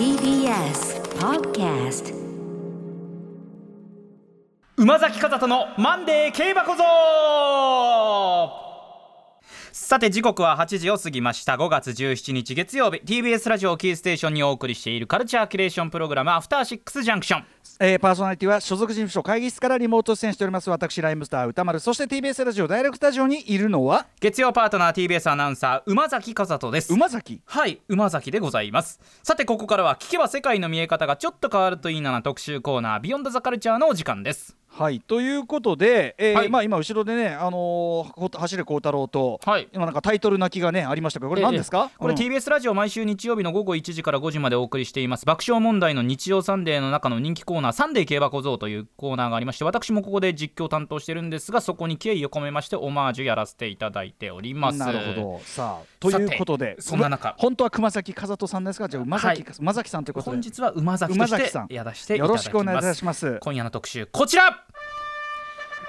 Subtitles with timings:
[0.00, 2.14] TBS Podcast
[4.78, 8.70] 馬崎風人のマンデー競馬小僧
[9.72, 11.56] さて時刻は8時を過ぎました。
[11.56, 13.02] 5月17日月曜日。
[13.04, 17.44] TBS ラジオキーステーションにお送りしているカルチャーキュレーションプログラムアフターシックスジャンクション。
[17.82, 20.68] えーパーソナリティは所属事務所会議室からリモート出演しております。
[20.68, 21.80] 私ライムスター歌丸。
[21.80, 24.06] そして TBS ラジオダイレクトスタジオにいるのは？
[24.20, 26.92] 月曜パートナー TBS アナウンサー馬崎風人です。
[26.92, 27.40] 馬崎？
[27.46, 29.00] はい馬崎でございます。
[29.22, 34.56] さてここからは聞けば世界の見え方がちょっと変わるといいなな特集コーナービヨンドザカルチャーのお時間です。
[34.72, 36.48] はいということで、えーはい。
[36.48, 39.68] まあ、今後ろでね、あのーこ走れ孝太郎と、はい。
[39.72, 42.20] 今なんかタイトル泣きがねありましたけどこれ何ですか、ええこれうん。
[42.20, 45.26] TBS ラジオ毎週日曜日の午後1時から5時までお送りしています。
[45.26, 54.78] 爆笑問題の日曜サンデーの中の人気コーナーサンデー競馬小僧というコーナーがありまして私もここで実況を担当してるんですがそこに敬意を込めましてオマージュやらせていただいております。
[54.78, 55.40] なるほど。
[55.42, 57.34] さあということでそんな中。
[57.38, 59.54] 本当は熊崎和人さんですがじゃあ馬崎、はい。
[59.58, 60.36] 馬崎さんということで。
[60.36, 61.66] 本日は馬崎として馬崎さん。
[61.70, 63.38] やらせていたよろだきしくお願いいたますします。
[63.40, 64.64] 今夜の特集こちら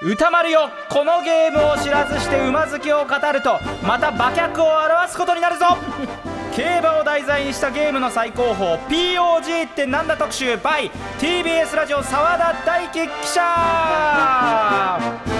[0.04, 5.66] 歌丸よこのゲームを知らずして馬好きを語るとまた馬脚を表すことになるぞ。
[6.54, 15.31] 競馬を題材にしたゲームの最高峰 POG ってなんだ特集？by TBS ラジオ澤田大樹記者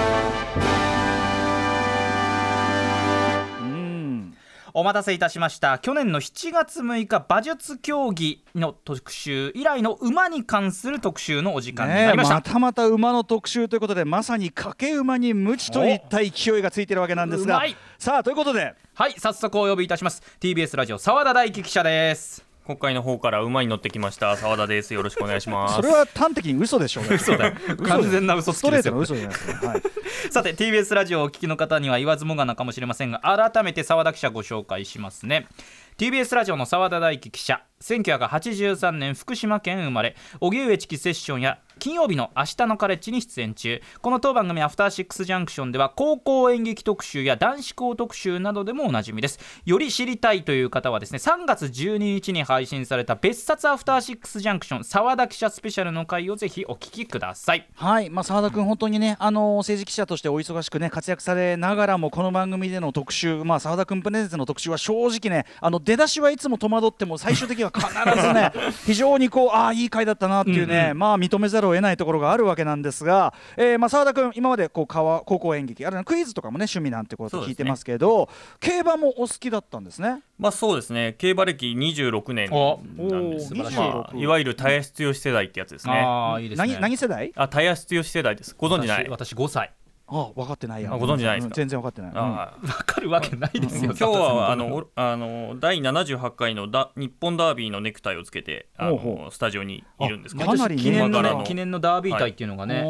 [4.75, 5.77] お待たせいたしました。
[5.77, 17.61] 去年の7月6日馬術競技の特集以来の馬に関する特集のお時間になりました、またまた馬の特集ということでまさに賭け馬に無知といった勢いがついてるわけなんですが。
[17.99, 18.73] さあということで。
[18.95, 20.21] はい早速お呼びいたします。
[20.39, 24.37] TBS ラジオ澤田大樹記者です今回の方から馬に乗ってきました。
[24.37, 24.93] 澤田です。
[24.93, 25.75] よろしくお願いします。
[25.77, 27.15] それは端的に嘘でしょうね。
[27.15, 27.47] 嘘だ。
[27.47, 29.81] よ完全な嘘つストレートの嘘じゃないですか、はい、
[30.29, 35.47] さて TBS ラジオをお聞きの方には言わずもがなかもしれませんが改めて澤田記者ご紹介しますね
[35.97, 43.81] TBS ラジオの澤田大樹記者1983年福島県生まれ荻上チキセッションや金曜日の明日のカレッジに出演中。
[44.01, 49.39] この当番組アフターシックスジャンクションでは高校演劇特集や男子校特集などでもおなじみです。
[49.65, 57.67] より知りたいという方はですね3月12日に配信された別冊アフターシックスジャンクション澤田記者スペシャルの回をぜひお聞きください。
[57.75, 58.09] はい。
[58.09, 67.87] まあ、澤田君、本当にね、あの政治記者としてお忙しくね活躍されながらも、この番組での特集、まあ、澤田君プレゼンツの特集は正直ね、あの出だしはいつも戸惑っても、最終的には必
[68.21, 68.51] ずね、
[68.85, 78.29] 非常にこう、ああ、いい回だったなっていうね、まあ、認めざるを得ないところがあるわけなんですが、えーまあ、澤田君、今までこう川高校演劇、あるいはクイズとかもね、趣味なんてことを聞いてますけど、
[78.59, 80.21] 競馬もお好きだったんですね？
[80.39, 81.15] まあそうですね。
[81.17, 85.93] 競馬歴26年おなんですおーまあ、26いわゆる田谷剛世代ってやつですね。
[85.93, 86.67] ああいいですね。
[86.69, 87.31] 何何世代？
[87.35, 88.55] あ田谷剛世代です。
[88.57, 89.09] ご存知ない？
[89.09, 89.71] 私私5歳
[90.21, 91.47] あ分かってないやあご存知ないですか？
[91.47, 92.17] うん全然分かってない、うん。
[92.17, 102.83] あわかるわけないですよ、今日はあのおあの第78回のだ日本ダービーのネクタイをつけてあのほうほスタジオにいるんですけどかなり記念の,、ね記念のダービー隊っていうのがね、はい。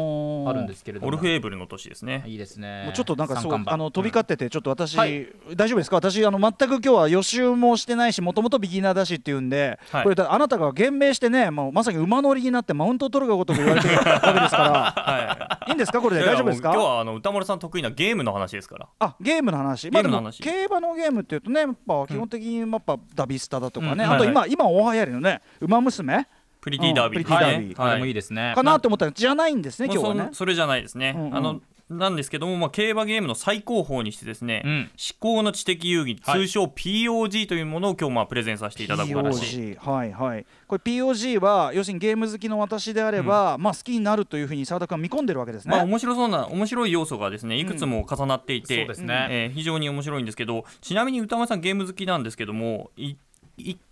[0.48, 1.08] あるんですけれども。
[1.08, 2.22] オルフェーブルの年ですね。
[2.26, 2.82] いいですね。
[2.84, 5.26] もうちょっとなんかそうあの飛び交っててちょっと私、はい。
[5.54, 5.96] 大丈夫ですか？
[5.96, 10.02] 私あの全く今日は予習もしてないしもともとビギナーだしっていうんで、はい。
[10.02, 14.92] これだあなたが言明してねもうまさに馬乗りになってマウントを取るがごとく言われてるわけですから。
[15.02, 15.70] はい。
[15.70, 16.00] いいんですか？
[16.00, 16.72] これで大丈夫ですか？
[16.72, 18.88] 今日はあの歌丸さん得意なゲームの話ですから。
[18.98, 19.90] あゲームの話。
[19.90, 20.42] ゲームの話。
[20.42, 24.10] まあ、でも競馬のゲームっていうとねやっぱ基本的にやっぱダビスタだとかね、うん。
[24.12, 24.52] あと今、はい。
[24.52, 26.28] 今大流行りのね馬娘。
[26.60, 27.20] プリティダービー。
[27.20, 27.80] うんプリティダービー。
[27.80, 28.52] はい、あれもいいですね。
[28.54, 30.20] かなと思ったらじゃないんですね今日はね。
[30.20, 30.34] まあそ。
[30.36, 31.36] それじゃないですね、うんうん。
[31.36, 34.78] あのなんですけども、まあ、競馬ゲームの最高峰にしてですね、うん。
[34.78, 34.88] 思
[35.20, 36.46] 考の知的遊戯はい。
[36.46, 40.46] 通称 POG というものを今日まあプレゼンさせていただく話、はいはい。
[40.66, 49.28] これ POG は要するにゲーム好きの私であれば、まあ好きになるというふうに澤田君は見込んでるわけですね、まあ面白そうな面白い要素がですねいくつも重なっていて、そうですね。
[49.30, 52.90] えー非常に面白いんですけどちなみに歌丸さんゲーム好きなんですけども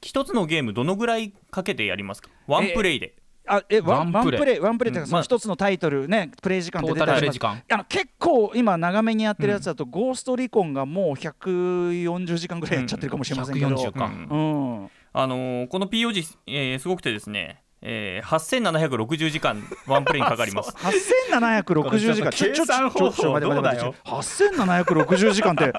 [0.01, 2.31] 一つのゲームどのぐらいかけてやりますか？
[2.47, 3.15] ワンプレイで、
[3.47, 4.41] あえワンワンプレイ。
[4.41, 4.61] プレイ。
[4.61, 14.83] ワンプレイっていうかそのまあ一つのタイトルねプレイ時間って出たあの結構今長めにやってるやつだと、ゴーストリコンがもう140時間ぐらいやっちゃってるかもしれませんけど、140か、うん。
[14.83, 14.91] うん。
[15.15, 20.71] あのーこの POG、えーすごくてですね、えー、8760時間ワンプレイにかかります。
[20.79, 22.31] 8760時間。
[22.33, 25.73] ちょちょちょちょちょ待って待って待って8760時間って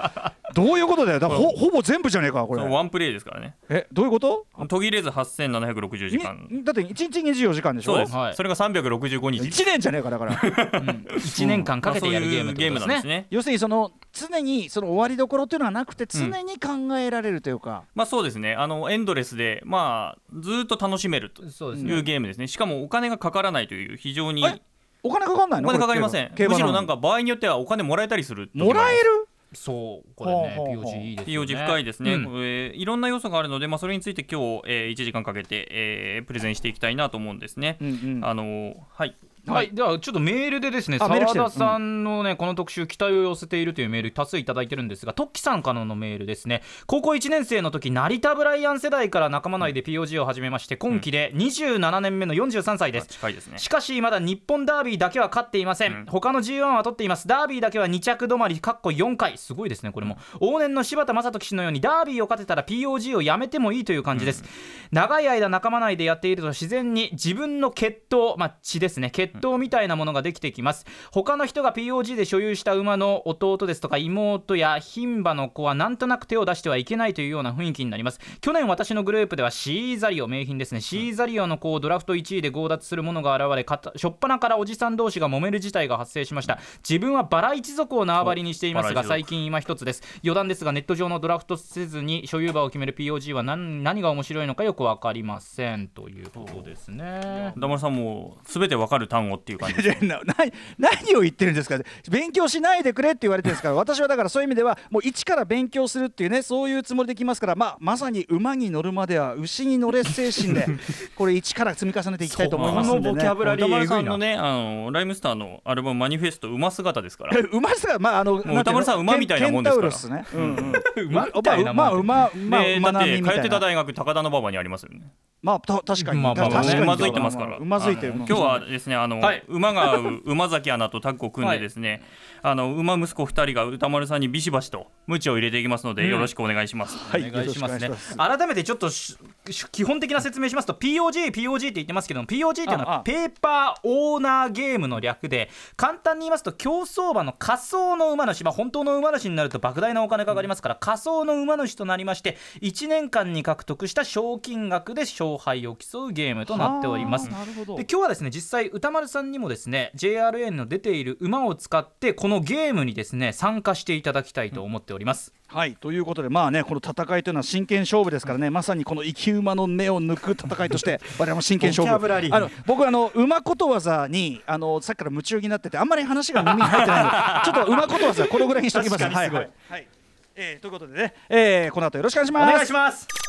[0.54, 1.18] どういうことだよ？
[1.18, 2.62] だからほほぼ全部じゃねえかこれ。
[2.62, 3.54] ワンプレイですからね。
[3.68, 4.46] えどういうこと？
[4.68, 6.46] 途切れず8760時間。
[6.50, 7.94] にだって1日24時間でしょ？
[7.94, 9.40] そうです、はいそれが365日。
[9.42, 10.34] 1年じゃねえかだから。
[10.36, 13.26] 1年間かけてやるゲームってことですね,、すね。
[13.30, 18.54] 要するにその常にその終わりどころっていうのはなくて常に考えられるというか、まあそうですね。
[18.54, 21.48] あのエンドレスでまあずーっと楽しめると。
[21.50, 22.46] そうですねいうゲームですね。
[22.46, 24.60] しかもお金がかからないという非常にえ？
[25.02, 25.68] お金かかんないの？
[25.68, 26.32] お金かかりません。
[26.36, 28.72] むしろなんか場合によってはお金もらえたりする時も。
[28.72, 29.28] らえる？
[29.52, 31.52] そうこれね POG いいですよね。
[31.54, 32.22] POG 深いですね、うん。
[32.44, 37.76] えーいろんな要素があるので、まあ、それについて今日、えー1時間かけて、えープレゼンしていきたいなと思うんですね。
[37.80, 38.24] うんうん。
[38.24, 39.14] あのーはい
[39.46, 46.62] はい、ではちょっとメールでですね澤田さんのね、この特集期待を寄せているというメール多数いただいてるんですがトッキさんからのメールですね。
[46.86, 53.58] 高校1年生の時成田ブライアン世代から仲間内で POG を始めまして今期で27年目の43歳です、近いですね。
[53.58, 56.06] しかしまだ日本ダービーだけは勝っていません、うん。
[56.06, 57.28] 他の G1 は取っています。
[57.28, 59.36] ダービーだけは2着止まりかっこ4回。
[59.36, 60.16] すごいですねこれも。
[60.40, 64.42] 往年の柴田正人騎手のようにダービーを勝てたら POG をやめてもいいという感じです、
[64.90, 69.10] 長い間仲間内でやっていると自然に自分の血統まあ血ですね。
[69.10, 70.86] 血統みたいなものができてきます。
[71.12, 78.20] 他の人が POG で所有した馬の弟ですとか妹や牝馬の子はなんとなく手を出してはいけないというような雰囲気になります。
[78.40, 80.80] 去年私のグループではシーザリオ名品ですね。
[80.80, 86.58] シーザリオの子をドラフト1位で強奪する者が現れ初っ端からおじさん同士が揉める事態が発生しました。
[86.88, 90.02] 自分はバラ一族を縄張りにしていますが最近今一つです。
[90.22, 95.88] 余談ですがネット上のドラフトせずに所有馬を決める POG は何何が面白いのかよく分かりません。
[95.88, 97.52] ということですね。
[97.56, 100.04] 歌丸さんもすべてわかる単語っていう感じです。
[100.04, 100.34] なな
[100.78, 101.78] 何を言ってるんですか
[102.10, 110.66] 勉強しないでくれって言われてるんですから私はだからそういう意味ではもう一から勉強するっていうねそういうつもりできますから、まあ、まさに馬に乗るまでは牛に乗れ精神で
[111.14, 113.34] これ一から積み重ねていきたいと思いますんでねボキャ。
[113.34, 117.36] ブラリーさんのね、あのライムスターのアルバムマニフェスト馬姿ですから。
[117.52, 120.34] 馬すがまああのう歌丸さん馬みたいなもんですからケンタウロスね。
[120.34, 120.56] うん
[120.96, 123.40] うん 馬みたいなもんまあ馬まあで馬だって通並みみたいな。
[123.40, 125.02] ってた大学高田馬場にありますよね。
[125.44, 126.20] まあた確かに。
[126.22, 126.80] まあまあ確かに。
[126.80, 127.58] うまずいてますから。
[127.58, 129.44] うまずいてる今日はですね、あの、はい。
[129.46, 132.02] 馬が合う馬崎アナとタッグを組んでですね、
[132.40, 136.10] あの馬息子二人が歌丸さんにビシバシと鞭を入れていきますので、うん。
[136.10, 136.96] よろしくお願いします。
[136.96, 137.28] はい。
[137.28, 137.90] お願いしますね。
[138.16, 139.18] 改めてちょっとし
[139.50, 157.28] し基本的な説明しますと POG、POG って言ってますけども POG っていうのああはペーパーオーナーゲームの略で簡単に言いますと競走馬の仮想の馬主、まあ、本当の馬主になると莫大なお金かかりますから仮想の馬主となりまして1年間に獲得した賞金額で勝敗を競うゲームとなっております。
[157.30, 157.76] はあなるほど。
[157.76, 172.04] で今日はですね実際歌丸さんにもですね JRN の出ている馬を使ってこのゲームにですね参加していただきたいと思っております、はいということでまあねこの戦いというのは真剣勝負ですからねまさにこの生き馬の根を抜く戦いとして 我々も真剣勝負。
[172.34, 179.04] あの僕あの馬ことわざにあのさっきから夢中になっててあんまり話が耳に入ってないので ちょっと馬ことわざこのぐらいにしておきます。
[179.04, 179.12] はい。
[179.12, 179.88] はいはい。
[180.36, 182.50] えーということでね、えーこの後よろしくお願いします。
[182.50, 183.23] お願いします.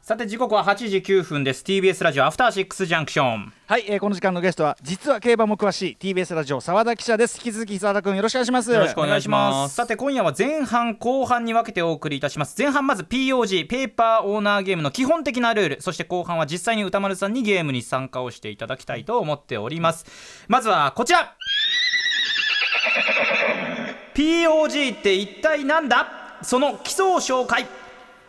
[0.00, 1.62] さて時刻は8時9分です。
[1.62, 7.36] TBS ラジオアフターシックスジャンクションはい、えーこの時間のゲストは実は競馬も詳しい TBS ラジオ澤田記者です。
[7.36, 8.72] 引き続き澤田君よろしくお願いします。
[8.72, 9.74] よろしくお願いします。
[9.74, 12.54] さて今夜は前半後半に分けてお送りいたします。
[12.56, 15.82] 前半まず POG ペーパーオーナーゲームの基本的なルール。
[15.82, 20.06] そして後半は実際に歌丸さんにゲームに参加をしていただきたいと思っております。
[20.48, 21.36] まずはこちら。
[24.14, 26.21] POG って一体なんだ？
[26.42, 27.66] その基礎を紹介。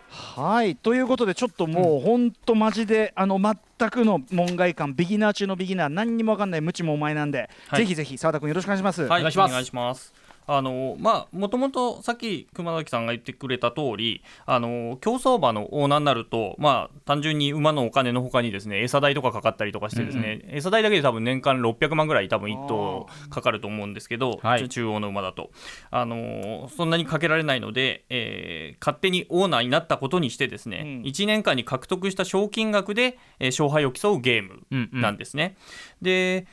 [0.09, 7.81] はいということでちょっともう本当マジであの全くの門外観ビギナー中のビギナー何にも分かんない無知もお前なんで、はい。
[7.81, 9.51] ぜひぜひ澤田君よろしくお願いします、はい、お願いします。
[9.51, 10.22] お願いします。
[10.47, 24.69] あのまあもともとさっき熊崎さんが言ってくれた通りあの競走馬のオーナーになるとまあ単純に馬のお金のほかにですね餌代とかかかったりとかしてですね、餌代だけで多分年間600万ぐらい多分1頭かかると思うんですけど、はい。
[24.69, 25.51] 中央の馬だと。
[25.91, 31.09] あのそんなにかけられないので、えー勝手にオーナーになったことにしてですね、うん。
[31.09, 35.55] 1年間に獲得した賞金額で、えー勝敗を競うゲームなんですね。
[36.01, 36.47] で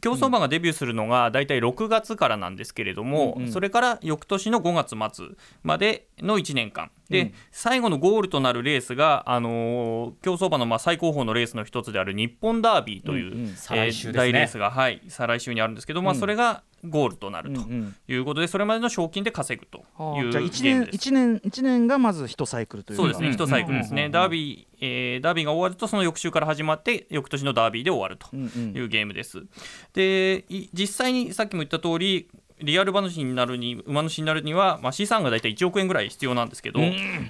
[0.00, 3.52] 競走馬がデビューするのが大体6月からなんですけれども、うんうん。
[3.52, 5.28] それから翌年の5月末
[5.62, 6.90] までの1年間。
[7.08, 7.32] で、うん。
[7.50, 13.48] 最後のゴールとなるレースが、あのー競走馬のまあ最高峰のレースの一つである日本ダービーという、うんうん。
[13.48, 16.20] えー大レースが、はい、再来週にあるんですけど、まあ、うん。
[16.20, 19.84] それがゴールとなるとうんうんいうことで、それまでの賞金で稼ぐと
[20.18, 23.02] いうじゃあゲ1年年一年がまず一サイクルというか。
[23.02, 24.12] そうですね、うん一サイクルですね、うんうん。
[24.12, 29.42] ダービー、えーダービーが終わると、その翌週から始まって、翌年のダービーで終わるとうんうんいうゲームです。
[29.92, 32.28] でい実際にさっきも言った通り
[32.62, 36.80] リアル馬主になるに馬主になるには、まあ、資産が大体1億円ぐらい必要なんですけど、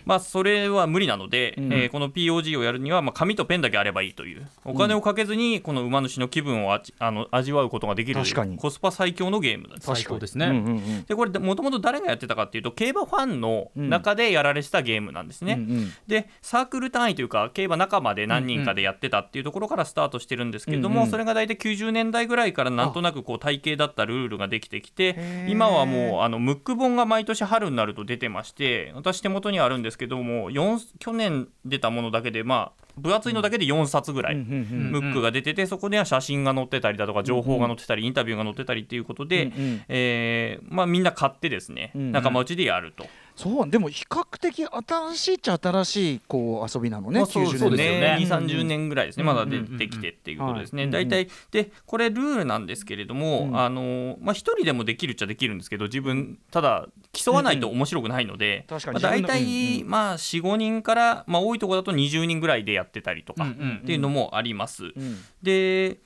[0.05, 1.73] まあ、それは無理なので、うん。
[1.73, 4.47] えーこの POG をやるには、まあ、紙とペンだけあればいいという。
[4.65, 8.57] お金をかけずにこの馬主の気分をあちあの味わうことができる確かに。
[8.57, 9.87] コスパ最強のゲームなんです。
[9.87, 11.05] 最高ですね、うんうんうん。
[11.05, 15.55] でこれもともと誰がやってたかっていうと競馬ファンの中でやられてたゲームなんですね。
[15.55, 21.11] うんうんでサークル単位というか競馬仲間で何人かでやってたっていうところからスタートしてるんですけれども、うんうん。
[21.11, 39.53] それが大体90年代ぐらいからなんとなくこう体系だったルールができてきて、で今はもうあのムック本が毎年春になると出てまして私手元にはあるんですけども4去年出たものだけでまあ分厚いのだけで4冊ぐらい、ムックが出ててそこでは写真が載ってたりだとか情報が載ってたりインタビューが載ってたりっていうことで、
[39.89, 43.07] えーまあ、みんな買ってですね、仲間内でやると。
[43.39, 48.01] そうでも比較的新しいっちゃ新しいこう遊びなのね、まあそう90そう年ですよね。
[48.01, 49.27] ね2 3 0年ぐらいですね、うん。
[49.29, 50.91] まだ出てきてっていうことですね、はい。
[50.91, 53.61] 大体でこれルールなんですけれども、うん。
[53.61, 59.01] あのまあ、一人でもできるっちゃできるんですけど自分ただ競わないと面白くないので、確かに。
[59.01, 64.87] まあ、大体、まあ、45人から、まあ、多いところだと20人ぐらいでやってたりとかうんうんっていうのもあります。
[64.87, 65.19] うん。
[65.45, 65.99] で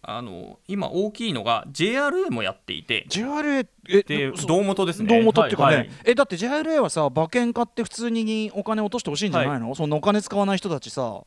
[0.00, 3.04] あの今大きいのが JRA もやっていて。
[3.08, 5.08] JRA えでそ胴元ですね。
[5.08, 5.96] 胴元っていうかね、はいはい。
[6.04, 11.22] えだって JRA はさ馬券買って普通にお金落としてほしいんじゃないの、そんなお金使わない人たちさ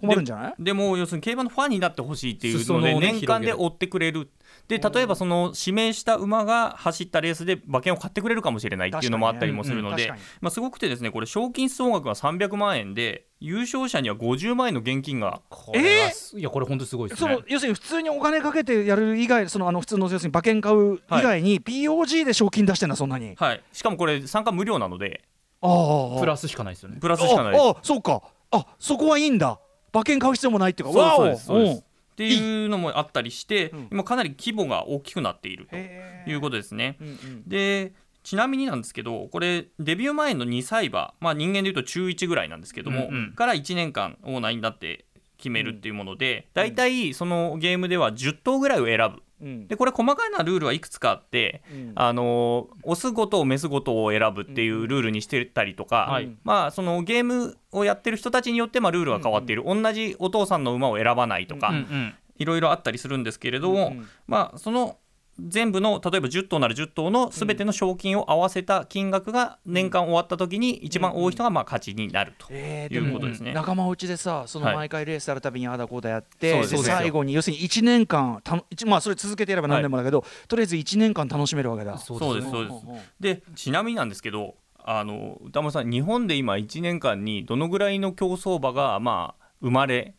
[0.00, 0.54] 困るんじゃない？
[0.58, 4.30] でも要するに競馬のファンになってほしいっていうので年間で追ってくれる
[4.68, 17.34] で例えばその指名した馬が走ったレースで馬券を買ってくれるかもしれないっていうのもあったりもするので、まあ、すごくてですねこれ賞金総額が300万円で優勝者には50万円の現金がこれはすいやこれ本当すごいですね。
[17.34, 23.36] その要するに普通にお金かけてやる以外そのあの普通の要するに馬券買う以外に POG で賞金出してんだそんなに。
[23.36, 23.62] はい。
[23.72, 25.22] しかもこれ参加無料なので。
[25.60, 26.98] ああプラスしかないですよね。
[27.00, 28.22] プラスしかないああそうか。
[28.50, 29.60] あそこはいいんだ。
[29.92, 30.92] 馬券買う必要もないっていうか。
[30.92, 31.46] そうわおそうです。
[31.46, 31.80] そうです。
[31.80, 31.87] ん
[32.18, 33.88] っていうのもあったりしてうん。
[33.92, 36.96] 今かなり規模が大きくなっているへということですね。
[37.00, 37.48] うんうん。
[37.48, 37.92] で
[38.24, 43.32] ちなみになんですけどこれデビュー前の2歳馬、まあ、人間でいうと中1ぐらいなんですけども、うんうん。
[43.34, 45.04] から1年間オーナーになって
[45.38, 49.68] 決めるっていうもので、大体そのゲームでは10頭ぐらいを選ぶうん。
[49.68, 51.92] でこれ細かいなルールはいくつかあって、うん。
[51.94, 56.30] あのオスごとメスごとを選ぶっていうルールにしてたりとか、はい。
[56.44, 64.08] まあそのゲームをやってる人たちによってまあルールが変わっている、同じお父さんの馬を選ばないとか、うんうんいろいろあったりするんですけれども、うん。
[64.28, 64.96] まあその
[65.40, 73.52] 全部の例えば10頭なら10頭の全ての賞金を合わせた金額が年間終わった時に一番多い人がまあ勝ちになるということですね。
[73.52, 74.76] 仲間内でさそのはい。
[74.76, 76.74] 毎回レースあるたびにああだこうだやって、そうです。
[76.74, 81.98] で最後に要するに1年間たまあそれ続けてやれば何でもだけど、とりあえず1年間楽しめるわけだ。
[81.98, 82.46] そうです。
[82.46, 82.50] す。
[82.50, 82.82] そうです。
[83.20, 84.56] でちなみになんですけど
[84.90, 90.14] あの歌丸さん日本で今1年間にどのぐらいの競走馬がまあ生まれ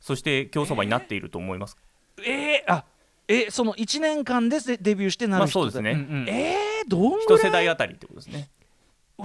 [0.00, 1.82] そして競走馬になっていると思いますか、
[2.26, 2.84] えー、あ
[3.28, 6.28] えその1年間でデデビューしてなまある人そうですね、うんうん。
[6.28, 7.38] えー、どんぐ一らい？
[7.38, 8.48] 世代あたりってことですね。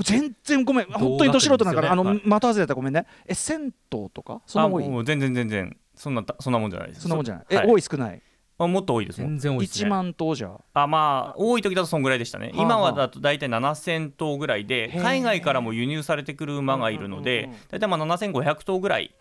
[0.02, 0.86] 全然ごめん。
[0.88, 3.06] 本当にど素人なんから、あの、はい的外れだったらごめんね。
[3.28, 3.72] え銭湯
[4.10, 4.42] とか？
[4.46, 4.90] そんなあ多い？
[4.90, 5.78] もう全然全然。
[5.96, 7.02] そんなそんなもんじゃないです。
[7.02, 7.46] そんなもんじゃない。
[7.50, 7.68] え、はい。
[7.68, 8.22] 多い少ない？
[8.60, 10.52] あもっと多いですもん全然多いです1ね万頭じゃ。
[10.74, 19.14] あまあ多い時だとそんぐらいでしたね、はあ今はだと大体7000頭ぐらいで海外からも輸入されてくる馬がいるので大体まあ7500頭ぐらい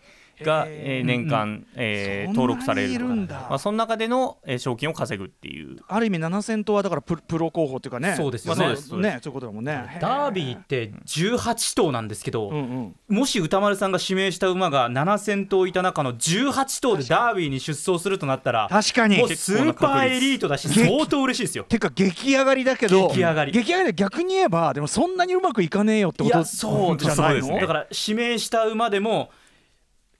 [0.43, 5.77] が、へええー年間、え登録されるまあ、その中での、えー賞金を稼ぐっていう。
[5.87, 8.15] ある意味7000頭はだからプロプロ候補っていうかね。
[8.15, 8.55] そうですよ。
[8.55, 9.13] まあそうですそうです。
[9.15, 9.97] ねそういうことだもんね。
[9.99, 13.15] ダービーって18頭なんですけど、うんうん。
[13.17, 19.17] もし歌丸さんが指名した馬が7000頭いた中の18頭でダービーに出走するとなったら確かに。
[19.17, 21.63] もうスーパーエリートだし相当嬉しいですよ。
[21.65, 23.51] てか激上がりだけど激上がり。
[23.51, 27.25] 激上がりで逆に言えばでもそんなにうまくいかねえよってことそうじゃないの？
[27.25, 27.51] そうです。
[27.51, 29.29] ねだから指名した馬でも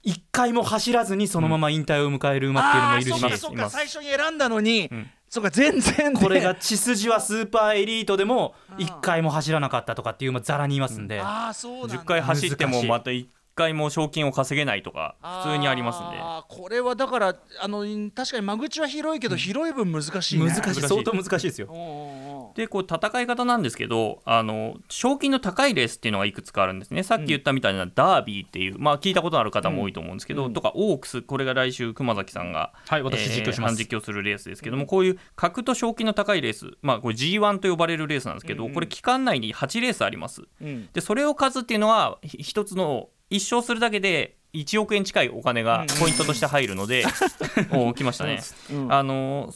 [0.04, 5.10] 一回も走らずにそのまま引退を迎える馬っていうのもいるし、あーそうかそうか最初に選んだのに、ん。
[5.30, 6.20] そうか全然ね。
[6.20, 11.94] これが血筋はスーパーエリートでも一回も走らなかったとかっていう馬ざらにいますんで、ああそうなんだ。
[11.96, 16.18] 10回走ってもまた1回も賞金を稼げないとか普通にありますんで。
[16.48, 17.84] これはだからあの
[18.14, 20.46] 確かに間口は広いけど、広い分難しいね。
[20.46, 20.60] 難しい。
[20.62, 20.80] 難しい。
[20.82, 21.68] 相当難しいですよ。
[21.70, 27.02] おうおうおうでこう戦い方なんですけどあの賞金の高いレースっていうのがいくつかあるんですね。
[27.02, 30.52] さっき言ったみたいなダービーっていう、まあ聞いたことある方も多いと思うんですけど、うん。
[30.52, 33.72] とかオークスこれが来週熊崎さんが、はい私実況します。
[33.72, 40.42] えー実況するレースですけども、こういう格と賞金の高いレース、まあ、これ G1 と呼ばれるレースなんですけど、これ期間内に8レースあります。
[40.62, 40.88] うん。
[40.92, 47.04] でそれを数っていうのはひ一つの一勝するだけで1億円近いお金がポイントとして入るので、
[47.72, 48.40] お来ましたね、
[48.72, 48.92] うん。
[48.92, 49.52] あの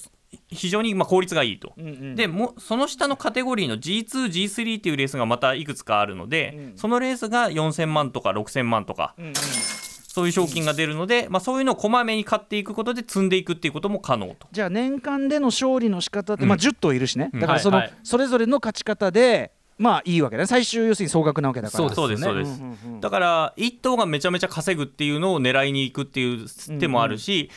[0.48, 1.72] 非常にまあ効率がいいと。
[1.78, 2.14] うんうん。
[2.16, 9.14] でもその下のカテゴリーの G2、G3 っていうレースがまたいくつかあるので、うんそのレースが4000万とか6000万とか。
[9.18, 9.34] うんうん。
[9.34, 14.48] そういう賞金が出るので、まあ、そういうのをこまめに買っていくことで積んでいくっていうことも可能と。
[14.50, 16.48] じゃあ年間での勝利の仕方って、うん。
[16.48, 17.40] まあ10頭いるしね、うん。
[17.40, 20.46] だからその、それぞれの勝ち方でまあいいわけだね。
[20.46, 21.88] 最終要するに総額なわけだから。
[21.94, 22.22] そうです。
[22.22, 22.60] そうですそうです。
[22.60, 23.00] うんうんうん。
[23.00, 26.46] だから1頭がめちゃめちゃ稼ぐっていうのを狙いに行くっていう
[26.78, 27.52] 手もあるし、て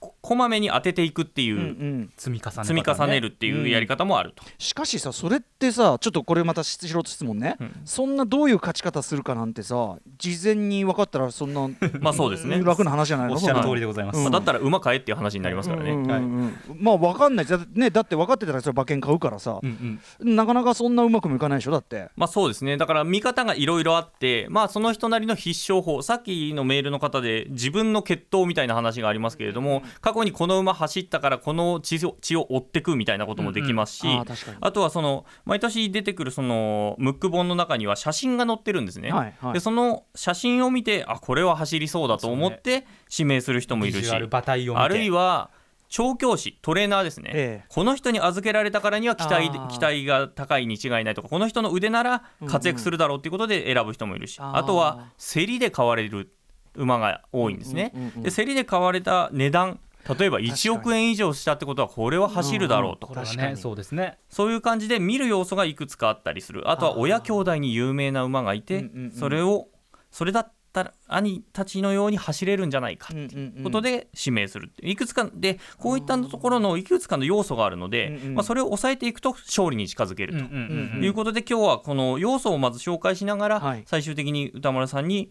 [0.00, 2.12] ここまめに当てていくっていう、うんうん。
[2.16, 4.44] 積み重ね、積み重ねるっていうやり方もあると。
[4.58, 7.80] しかしさそれってさちょっとこれまた素人質問ね、うん。
[7.84, 11.68] そんなどういう勝ち方するかなんてさ事前に分かったらそんな
[12.00, 12.62] まあそうですね。
[12.62, 13.34] 楽な話じゃないの？
[13.34, 14.22] おっしゃる通りでございます、うん。
[14.24, 15.90] まあだったら馬買えっていう話になりますからね。
[15.90, 17.46] うんうんうんまあ分かんない。
[17.46, 20.36] だ,、ね、だって分かってたらそれ馬券買うからさ、うんうん。
[20.36, 22.08] なかなかそんなうまくもいかないでしょだって。
[22.16, 22.76] まあそうですね。
[22.76, 26.02] だから見方がいろいろあってまあその人なりの必勝法。
[26.02, 29.63] さっきのメールの方で自分の血統みたいな話がありますけれども
[30.00, 34.56] 過去にこの馬走ったからこの血を血を追ってくみたいなこともできますし、ああ確かに。
[34.60, 39.10] あとはその毎年出てくるそのムック本の中には写真が載ってるんですね。
[39.10, 39.52] はいはい。
[39.54, 44.84] でその写真を見てあこれは走りそうだと思って指名する人もいるし、ビジュアル馬体を見て。
[44.84, 45.50] あるいは
[45.90, 47.66] 調教師トレーナーですね、ええ。
[47.68, 54.56] この人に預けられたからには期待期待が高いに違いないとかこの人の腕なら活躍するだろうっていうことで選ぶ人もいるし、あー。
[54.56, 56.34] あとは競りで買われる
[56.74, 57.92] 馬が多いんですね。
[57.94, 59.80] うんうんうんで競りで買われた値段
[60.18, 63.50] 例えば1億円以上したってことはこれは走るだろうと、これは確かに。
[63.54, 64.18] ねそうですね。
[64.28, 66.70] そういう感じで見る要素がいくつかあったりする。
[66.70, 69.12] あとは親兄弟に有名な馬がいて、うんうんうん。
[69.12, 69.68] それを
[70.10, 74.90] それだったら兄たちのように走れるんじゃないかっていうことで指名するっていう。
[74.90, 80.40] いくつかでこういったところのいくつかの要素があるので、うんうんまあ、それを抑えていくと勝利に近づけると。
[80.40, 81.00] うん。
[81.02, 83.84] いうことで今日はこの要素をまず紹介しながら、はい。
[83.86, 85.30] 最終的に歌丸さんに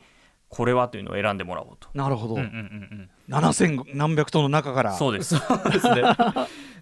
[0.54, 1.90] これはというのを選んでもらおうと。
[1.96, 2.56] なるほど、うんうんうんう
[3.02, 4.94] ん7000何百頭の中から。
[4.94, 5.38] そうです。
[5.38, 6.04] そうですね。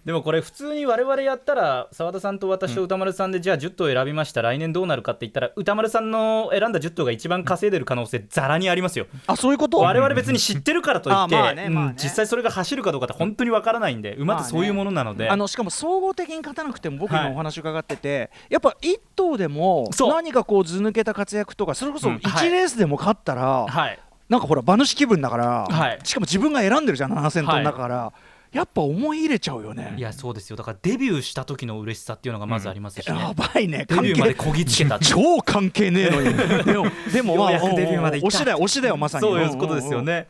[0.04, 4.42] でもこれ普通に我々やったら澤田さんと私と歌丸さんでじゃあ10頭選びました。
[4.42, 9.06] 来年どうなるかって言ったら歌丸さんの選んだ10頭が一番稼いでる可能性ざらにありますよ。
[9.28, 9.78] あそういうこと？
[9.78, 11.70] 我々別に知ってるからといって、
[12.02, 17.26] 実際それが走るかどうかって本当にわからないんで馬ってそういうものなので、あのしかも総合的に勝たなくても僕はい。
[17.26, 22.16] 今お話伺ってて、やっぱ1頭でも何かこう図抜けた活躍とかそれこそうん。
[22.16, 23.98] 1レースでも勝ったら、はい
[24.32, 25.98] なんかほら馬主気分だから、はい。
[26.04, 28.12] しかも自分が選んでるじゃん7000頭の中から、
[28.50, 29.94] やっぱ思い入れちゃうよね。
[29.98, 30.56] いやそうですよ。
[30.56, 33.84] だからデビューした時の嬉しさっていうのがまずありますしね、やばいね。
[33.86, 34.98] デビューまでこぎつけた。
[34.98, 36.34] 超関係ねえのに。
[36.64, 39.20] でもでもまあデビューまで推しだよ推しだよまさに。
[39.20, 40.28] そういうことですよね。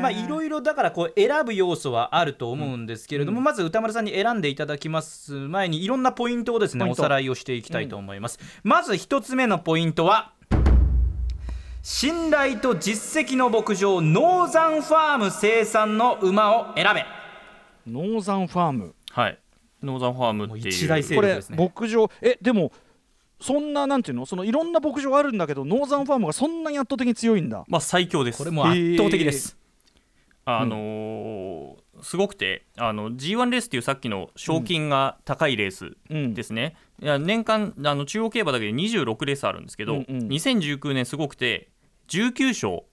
[0.00, 10.32] まあいろいろだからこう選ぶ要素はあると思うんですけれども、まず歌丸さんに選んでいただきます前にいろんなポイントをですねおさらいをしていきたいと思います、まず一つ目のポイントは
[11.82, 17.04] 信頼と実績の牧場ノーザンファーム生産の馬を選べ。
[17.90, 18.94] ノーザンファーム。
[19.10, 19.38] はい。
[19.82, 20.68] ノーザンファームっていう。
[20.68, 21.56] 一大勢これ力ですね。
[21.58, 22.70] 牧場えでも
[23.40, 24.26] そんななんていうの？
[24.26, 27.64] そのいろんな牧場あるんだけどノーザンファームがそんなに圧倒的に強いんだ。
[27.66, 28.38] まあ最強です。
[28.38, 29.56] これもう圧倒的です、
[30.44, 36.34] あのーすごくてあの G1 レースっていうさっきの賞金が高いレースうん。
[36.34, 40.28] ですね、いや年間あの中央競馬だけで26レースあるんですけど、うんうん。
[40.28, 41.70] 2019年すごくて
[42.08, 42.84] 19勝。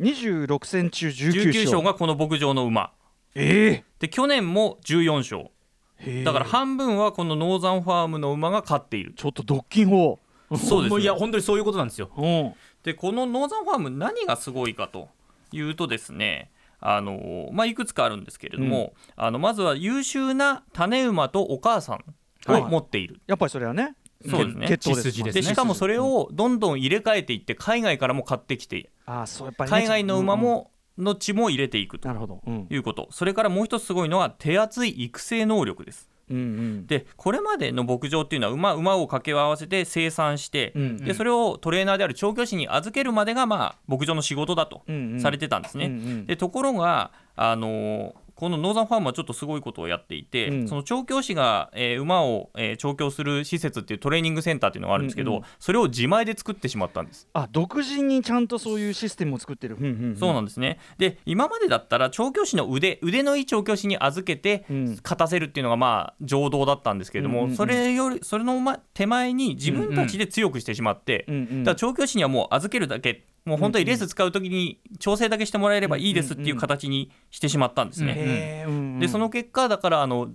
[0.00, 1.64] 26戦中19 19勝。
[1.64, 2.92] 勝がこの牧場の馬。
[3.34, 5.50] えで去年も14勝。
[5.98, 6.24] え。
[6.24, 9.14] だから半分はこのノーザンファームの馬が勝っている。
[9.16, 10.20] ちょっとドッキン法
[10.54, 12.10] そうです、も ういやね、本当にそういうことなんですよ。
[12.16, 12.54] うん。
[12.82, 15.08] でこのノーザンファーム何がすごいかと
[15.50, 23.96] いうとですねあのまあ、いくつかあるんですけれども、あのまずは優秀な種馬とお母さんを持っている、やっぱりそれはね
[24.28, 24.66] そうですね。
[24.68, 25.42] 血統です血筋ですね。
[25.42, 29.76] でしかもそれをどんどん入れ替えていって海外からも買ってきてああそうやっぱりね。
[29.78, 32.40] 海外の馬もの血も入れていくとなるほど。
[32.46, 32.66] うん。
[32.70, 33.08] いうこと。
[33.10, 36.86] それからもう一つすごいのは手厚い育成能力ですうんうん。
[36.86, 45.20] でこれまでの牧場っていうのは馬馬を掛け合わせて生産して、うんでそれをトレーナーである調教師に預けるまでが、まあ、牧場の仕事だとうんうん。
[45.20, 45.86] されてたんですね。
[45.86, 46.26] うんうん。
[46.26, 50.68] でところが、あのーこのノーザンファームはちょっとすごいことをやっていて、うん。
[50.68, 55.44] その調教師が、えー馬を、えー調教する施設っていうトレーニングセンターっていうのがあるんですけど、うんうん。
[55.58, 57.26] それを自前で作ってしまったんです。
[57.32, 59.76] あ独自にちゃんとそういうシステムを作ってる。
[59.76, 60.78] うんうんそうなんですね。
[60.98, 64.84] で今までだったら調教師の腕腕のいい調教師に預けてうん。
[65.02, 67.56] 勝たせるっていうのがまあ常道だったんですけれども、うんうんうん。
[67.56, 71.64] それよりそれのま手前に自分たちで強くしてしまって、うんうん。
[71.64, 78.66] だから調教師にはもう預けるだけもう本当にレース使う時に調整だけしてもらえればいいですっていう形にしてしまったんですね。
[79.00, 80.30] でその結果だからあの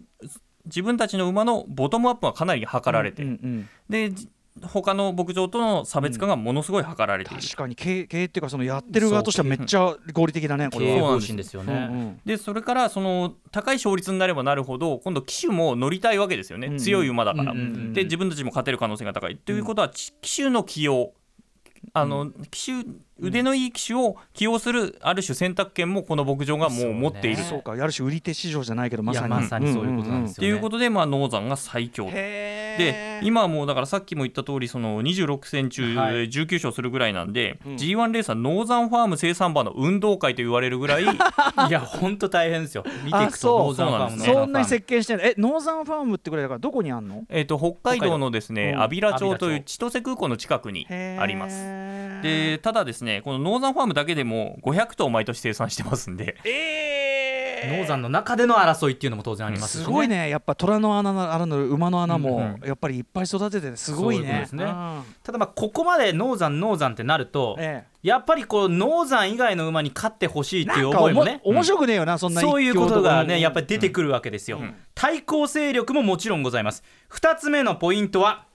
[0.66, 4.30] 自分たちの馬のボトムアップがかなり図られて、うんうんでじ
[4.62, 7.42] 他の牧場との差別化がものすごい図られている。
[7.42, 10.92] 確かに経営経営っていうかそのやってる側としてはめっちゃ合理的だねこれは。
[10.92, 12.20] 経営方針ですよね、うんうん。
[12.26, 16.80] でそれからその高い勝率になればなるほど今度騎手も乗りたいわけですよね、うんうん。
[16.80, 19.38] 強い馬だから、うんうんうんで自分たちも勝てる可能性が高い。
[19.38, 21.14] ということは、ち騎手の起用
[21.94, 22.90] あの騎手
[23.20, 27.38] 腕のいい騎手を起用するある種選択権もこの牧場がもう持っている。
[27.38, 27.50] そうね。
[27.50, 27.72] そうか。
[27.72, 29.30] ある種売り手市場じゃないけどまさに。
[29.30, 36.30] まさにそういうことなんですよね、っていうことで、まあ、ノーザンが最強へで今はもうだからさっきも言った通りその26戦中はい。
[36.30, 37.76] 19勝するぐらいなんで、うん。
[37.76, 41.08] G1 レースはノーザンファーム生産馬の運動会と言われるぐらい い
[41.70, 42.84] や本当大変ですよ。
[43.04, 47.24] 見ていくとノーザンファームのそんなに席巻してるえノーザンファームってこれだからどこにあんの？
[47.30, 51.58] えー、と北海道のですねうん安平町という千歳空港の近くにあります。
[51.58, 56.38] すでただですねこのノーザンファームだけでも500頭毎年生産してますんで。
[56.46, 60.30] えノーザンの中での争いっていうのも当然ありますしすごいね。
[60.30, 62.38] やっぱ虎の穴のあの馬の穴も。
[62.38, 64.46] うんやっぱりいっぱい育ててすごいね。
[64.50, 64.72] そういうね。
[64.72, 65.04] うん。
[65.24, 71.40] ただまあここまでノーザンノーザンってなるとえやっぱりこうノーザン以外の馬に勝ってほしいっていう思いもね。
[71.44, 74.76] 面白くねえよなそんなそういうことがねやっぱりり出てくるわけですよ、うん。
[74.94, 76.84] 対抗勢力ももちろんございます。
[77.12, 78.46] 2つ目のポイントは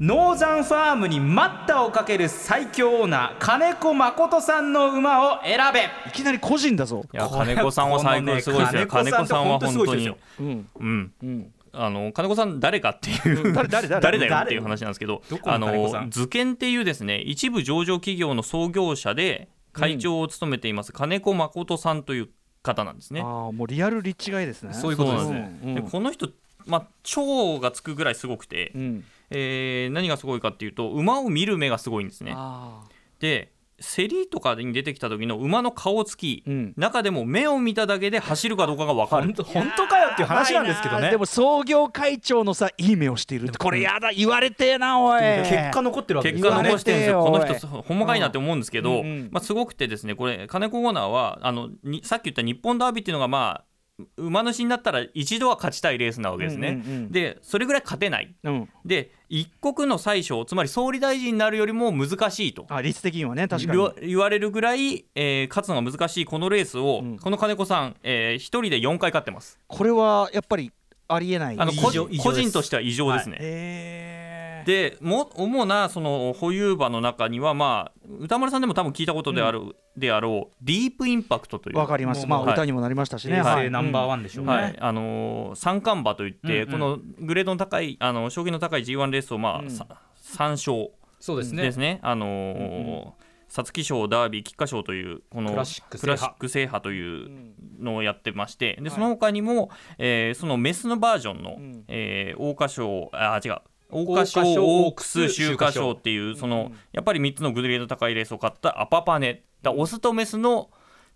[0.00, 5.88] ノーザンファームに待ったをかける最強オーナー金子誠さんの馬を選べ。
[6.08, 7.04] いきなり個人だぞ。
[7.12, 8.80] いや金子さんは最高すごいですよ。
[8.80, 9.72] ね金子さんは本当に。
[9.72, 10.16] 本当すごいですよ。
[10.40, 10.68] うん。
[10.76, 11.12] うん。
[11.22, 22.28] うんあの金子さん誰かっていう誰誰誰誰だよっていう話なんですけどあの図研っていうですね一部上場企業の創業者で会長を務めています金子誠さんという
[22.62, 23.20] 方なんですね。
[23.20, 24.72] ああもうリアル立地がいいですね。
[24.72, 25.60] そういうことですね。
[25.64, 26.30] うんでこの人
[26.66, 29.04] まあ超がつくぐらいすごくて、うん。
[29.30, 32.34] えー何がすごいかっていうと馬を見る目がすごいんですね。
[33.20, 33.52] で
[33.84, 36.74] 競りとかに出てきた時の馬の顔つき、うん。
[36.76, 39.24] 中でも目を見ただけで走るかどうかが分かる。
[39.24, 41.10] 本当本当かよっていう話なんですけどね。
[41.10, 45.20] でも創業会長のさいい目をしているってこれやだ言われてえなおい。
[45.20, 46.70] 結果残ってるわけですからね。
[46.70, 49.28] 結果残してるんですよ、この人、ほんまかいなって思うんですけど、うんうん。
[49.30, 53.73] まあ、すごくてですね、これ、金子オーナーはあのに、さっき言った日本ダービーっていうのが、まあ、
[54.16, 56.68] 馬主になったら一度は勝ちたいレースなわけですね。
[56.68, 58.34] うんうんうんで、それぐらい勝てない。
[58.42, 62.66] うんで、一国の宰相、つまり総理大臣になるよりも難しいと。
[62.68, 69.60] あ率的にはね確か言わに言われるぐらい、えー勝つのが難しいこのレースを、うんこの金子さん、えー一人で4回勝ってます。
[69.68, 70.72] これはやっぱり
[71.06, 71.90] ありえない異あの個
[72.32, 73.36] 人としては異常ですね。
[73.40, 74.23] へえ
[74.64, 81.78] でも主なその保有馬の中には、まあ、歌丸さんでも多分聞いたことである、であろうディープインパクトという。
[81.78, 82.26] わかります。
[82.26, 82.52] まあはい。
[82.52, 83.34] 歌にもなりましたしね。
[83.34, 83.64] 平はい。
[83.64, 84.76] 成ナンバーワンでしょうね、はい。
[84.78, 86.72] あのー三冠馬といって、うんうん。
[86.72, 89.70] このグレードの高いあの将棋の高い G1 レースを、まあうん。
[89.70, 89.86] さ
[90.36, 90.90] 3勝。
[91.20, 91.62] そうですね。
[91.62, 96.16] ですね、あのー皐月賞、ダービー、菊花賞というこのクラシック制覇。
[96.16, 97.30] クラシック制覇という
[97.78, 98.90] のをやってまして、ではい。
[98.90, 101.84] その他にも、えーそのメスのバージョンの、ん。
[101.86, 103.56] えー桜花賞、あ違う。
[103.94, 110.68] 桜花賞オークス秋華賞っていうそのやっぱり3つのグレード高いレースを勝ったアパパネだオスとメスの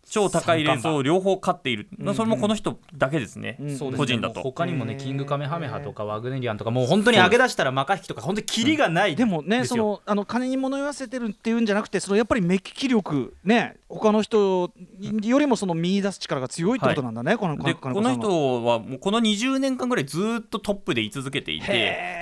[0.09, 2.15] 超高いレースを両方勝っている、ん。
[2.15, 3.77] それもこの人だけですね、うん。
[3.77, 4.37] そうですね個人だと。
[4.37, 14.71] もう他にもねキングカメハメハとかワグネリアンとかもう本当に上げ出したらマカヒキとか本当にキリがないでもねそですよのあの金に物言わせてるっていうんじゃなくてそのやっぱり目利き力ね他の人
[15.23, 21.67] よりもその見出す力が強いってことなんだね、このでこの人はもうこの20年間ぐらいずっとトップで居続けていて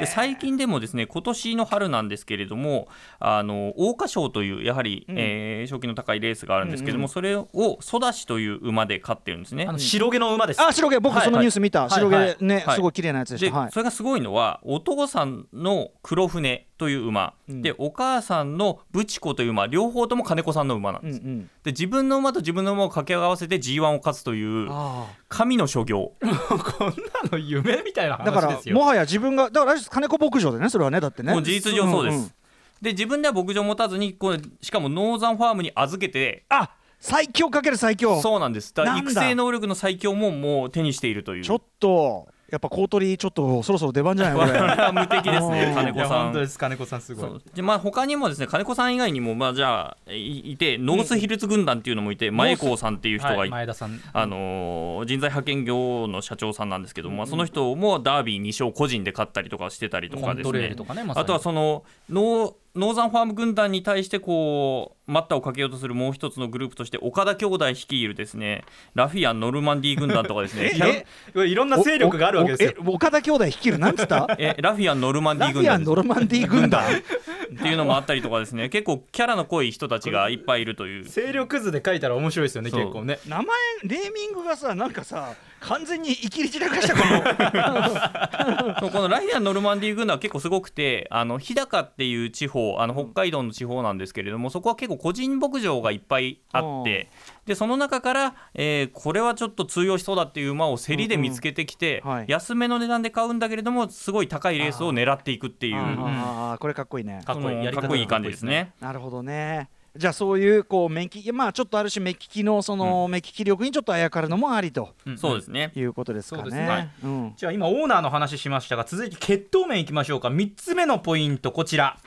[0.01, 5.17] で最近でもですね今年の春なんですけれどもあの桜花賞というやはり、うん。
[5.19, 7.49] えー賞金の高いレースがあるんですけれども、うんうんそれを
[7.81, 9.65] ソダシという馬で勝ってるんですね。
[9.67, 9.73] あ。
[9.73, 10.61] の白毛の馬です。
[10.61, 10.99] あ白毛。
[11.01, 12.75] 僕はいそのニュース見た、はい白毛、はいね、はい。
[12.75, 13.73] すごい綺麗なやつでしで、たはい。
[13.73, 17.63] それがすごいのはお父さんの黒船という馬、うん。
[17.63, 19.67] でお母さんのブチコという馬。
[19.67, 26.95] 両方とも金子さんの馬なんです、うんうんで自分の馬と自分の馬を掛け合わせて G1 を勝つというあ神の所業 こんな
[27.33, 28.77] の夢みたいなあだから話ですよ。
[28.77, 31.33] もはや自分がだから金子牧場でねそれはねだってね。
[31.33, 32.33] もう事実上そうです、んん。
[32.81, 38.23] で自分では牧場を持たずにこれしかもノーザンファームに預けてあ最強かける最強。
[38.23, 38.73] そうなんです。
[38.73, 38.97] だ。
[38.97, 41.43] 育成能力の最強ももう手にしているという。
[41.43, 44.93] ちょっとやっぱ公取りちょっとそろそろ出番じゃないこれ。
[44.93, 45.75] 無敵ですねうん。
[45.75, 47.41] 金子さいや本当んです金子さんすごい。
[47.55, 54.01] でまあ他にもですね金子さん以外にもまあじゃあいいてノースヒルズ軍団っていうのもいて前田さんっていう人がはい前田さん。
[54.13, 61.25] あのー人材派遣業の社長さんなんですけども、まあ、その人もダービー2勝個人で勝ったりとかしてたりとかですコントレーねルとかねまさに。
[61.25, 71.07] あとはそのノーノーザンファーム軍団に対してこう待ったをかけようとするもう一つのグループとして岡田兄弟率いるですねラフィアン・ノルマンディー軍団とかですね。
[71.35, 72.83] いろんな勢力があるわけですよ。
[72.87, 73.79] 岡田兄弟率いる？
[73.79, 74.27] なんつった？
[74.39, 76.83] えラフィアン・ノルマンディラフィアン・ー軍団ノルマンディー軍団。
[76.85, 78.69] っていうのもあったりとかですね。
[78.69, 81.05] 結構キャラの濃い人たちがいっぱいいるという。
[81.05, 83.19] 勢力図で書いたら面白いですよね結構ね。
[83.27, 83.47] 名前
[83.85, 88.77] ネーミングがさなんかさ完全にいきり散らかしたこの。
[88.81, 97.09] そうこのラフィアン・ノルマンディー軍団は結構すごくてあの日高っていう地方あの北海道の地方なんですけれどもそこは結構個人牧場がいっぱいあって
[97.47, 102.25] でその中から、えーこれはちょっと通用しそうだっていう馬を競りで見つけてきて、うんうんはい。
[102.29, 105.77] 安めの値段で買うんだけれどもすごい高いレースを狙っていくっていう。
[105.77, 107.23] あーこれかっこいいね。
[107.25, 107.71] かっこいい。
[107.71, 108.73] かっこいい感じですね。
[108.81, 115.73] なるほどねじゃあそういうこう目利きまあちょっとある種目利きのその目利き力にちょっとあやかるのもありとそうですね。
[115.75, 116.51] いうことですかね。
[116.51, 116.91] ね。
[117.03, 117.33] うん。
[117.37, 120.29] じゃあ今オーナーの話しましたが続いて血統面いきましょうか。
[120.29, 121.99] 3つ目のポイントこちら。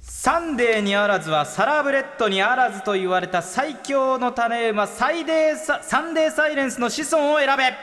[0.00, 7.74] サンデーにあらずはサラブレッドにあらずと言われた最強の種馬サイデーササンデーサイレンスの子孫を選べ。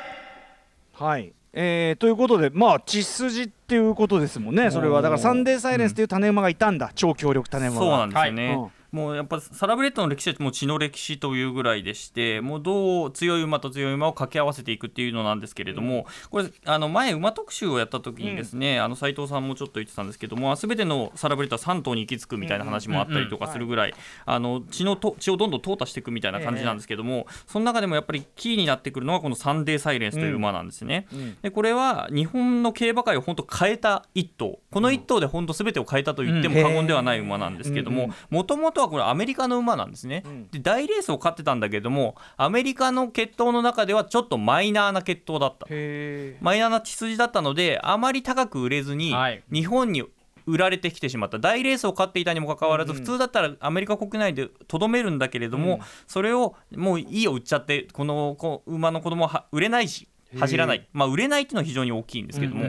[0.93, 1.34] はい。
[1.57, 5.01] えーということでまあ血筋っていうことですもんねそれは。
[5.01, 23.93] だからサンデーサイレンスっていう種馬がいたんだ、超強力種馬そうながんですよね、はいもうやっぱサラブレッドの歴史はもう血の歴史というぐらいでしてもうどう強い馬と強い馬を掛け合わせていくっていうのなんですけれども、これあの前馬特集をやった時にですね、あの斉藤さんもちょっと言ってたんですけども全てのサラブレッドは3頭に行き着くみたいな話もあったりとかするぐらい、
[24.25, 31.07] あの血のと血をどんどん淘汰していくみたいな感じなんですけども、その中でもやっぱりキーになってくるのはこのサンデーサイレンスという馬なんですね。
[31.41, 34.59] でこれは日本の競馬界を本当変えた一頭。
[34.71, 45.67] この一頭で本当全てを変えたと言っても過言ではない馬なんですけどももともとはこれアメリカの馬なんですね、で大レースを勝ってたんだけどもアメリカの血統の中ではちょっとマイナーな血統だった。
[45.69, 49.43] へマイナーな血筋だったのであまり高く売れずに、はい。
[49.51, 50.03] 日本に
[50.47, 51.39] 売られてきてしまった。
[51.39, 60.07] 大レースを勝っていたにもかかわらず、普通だったらアメリカ国内でとどめるんだけれども、それをもういいよ売っちゃってこのこ馬の子供は売れないし
[60.39, 62.65] 走らない、まあ、売れないっていうのは非常に大きいんですけども、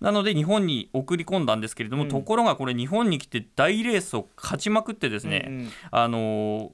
[0.00, 6.70] なので日本に送り込んだんですけれども、ところがこれ日本に来て大レースを勝ちまくってですね、あのー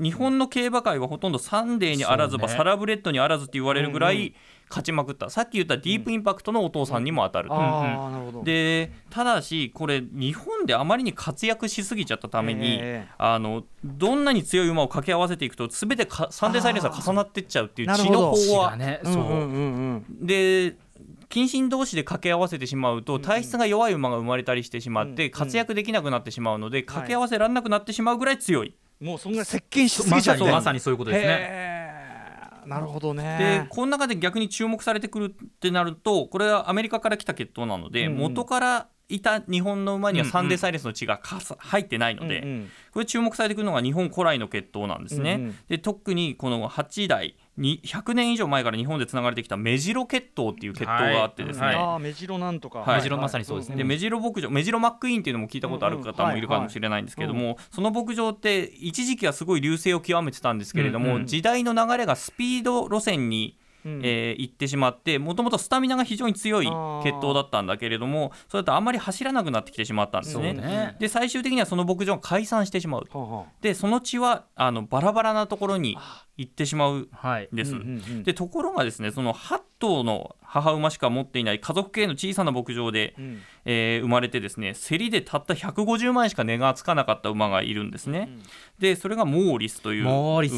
[0.00, 2.54] 日本の競馬界はほとんどサンデーにあらずば、ね。
[2.54, 4.34] サラブレッドにあらずって言われるぐらい
[4.68, 7.48] 勝ちまくった、さっき言ったディープインパクトのお父さんにも当たる。
[7.48, 7.54] と。
[7.54, 8.44] ああなるほど。
[8.44, 13.08] でただしこれ日本であまりに活躍しすぎちゃったために、ええ。
[13.18, 18.76] あのどんなに強い馬を掛け合わせていくと全てかサンデーサイレンスが重なってっちゃうっていう血の飽和。
[19.04, 20.26] そう、うんうんうんうん。
[20.26, 20.76] で
[21.28, 28.74] 近親同士で掛け合わせてしまうと体質が弱い馬が生まれたりしてしまって活躍できなくなってしまうので掛け合わせられなくなってしまうぐらい強い。
[29.04, 30.40] もうそんぐらい接近しすまぎちゃって。
[30.40, 31.74] さにまさにそういうことですね。
[32.66, 38.18] なるほどでねこの中で逆に注目されてくるってなるとこれはアメリカから来た血統なので、うんうん。
[38.20, 41.20] 元からいた日本の馬にはサンデーサイレンスの血が
[41.58, 42.70] 入ってないので、うんうん。
[42.92, 45.34] これ注目されてくるのが日本古来の血統なんですね。
[45.34, 45.56] うんうん。
[45.68, 52.80] で特にこの8代に100年以上前から日本でつながれてきた目白血統っていう血統があってですね、はいああ目白なんとか。
[52.80, 52.96] はい。
[52.96, 53.76] 目白まさにそうですね。
[53.76, 61.26] で目白牧場目白マックイーンっていうのも聞いたことある方もいるかもしれないんですけども、その牧場って一時期はすごい隆盛を極めてたんですけれども、うんうん。
[61.26, 64.00] 時代の流れがスピード路線に、うん。
[64.04, 66.70] えー行ってしまってもともとスタミナが非常に強い血
[67.18, 70.52] 統だったんだけれどもそれだとあんまり走らなくなってきてしまったんですね。
[70.54, 70.96] ね。
[70.98, 73.04] で最終的にはその牧場が解散してしまう。
[73.60, 75.96] でその血はあのバラバラなところに
[76.36, 77.48] 行ってしまうんはい。
[77.52, 77.74] です。
[78.24, 88.28] でところがですねその8頭の母馬しか持っていない家族系の小さな牧場で、んえー生まれてですね競りでたった150万円しか値がつかなかった馬がいるんですね。
[88.78, 90.04] でそれがモーリスという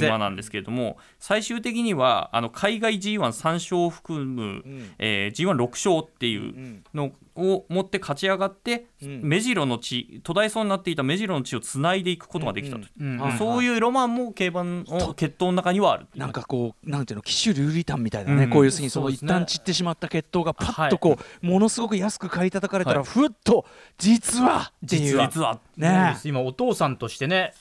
[0.08, 4.62] 馬なんですけれども最終的にはあの海外 G13 勝を含む、
[4.98, 12.82] えー G16 勝っていうのを持って勝ち上がって、目白の地途絶えそうになっていた目白の地をつないでいくことができたと。
[12.82, 16.06] うそういうロマンも競馬の血統の中にはある。
[16.14, 18.50] なんかこうなんていうの騎手ルーリタンみたいなね、うん。
[18.50, 23.66] こういうすにその一旦散ってしまった血統がパッとこう、ものすごく安く買い叩かれたら、ふっと
[23.98, 25.20] 実はっていう。
[25.20, 25.60] 実は。
[25.76, 26.16] ね。
[26.24, 27.52] 今お父さんとしてね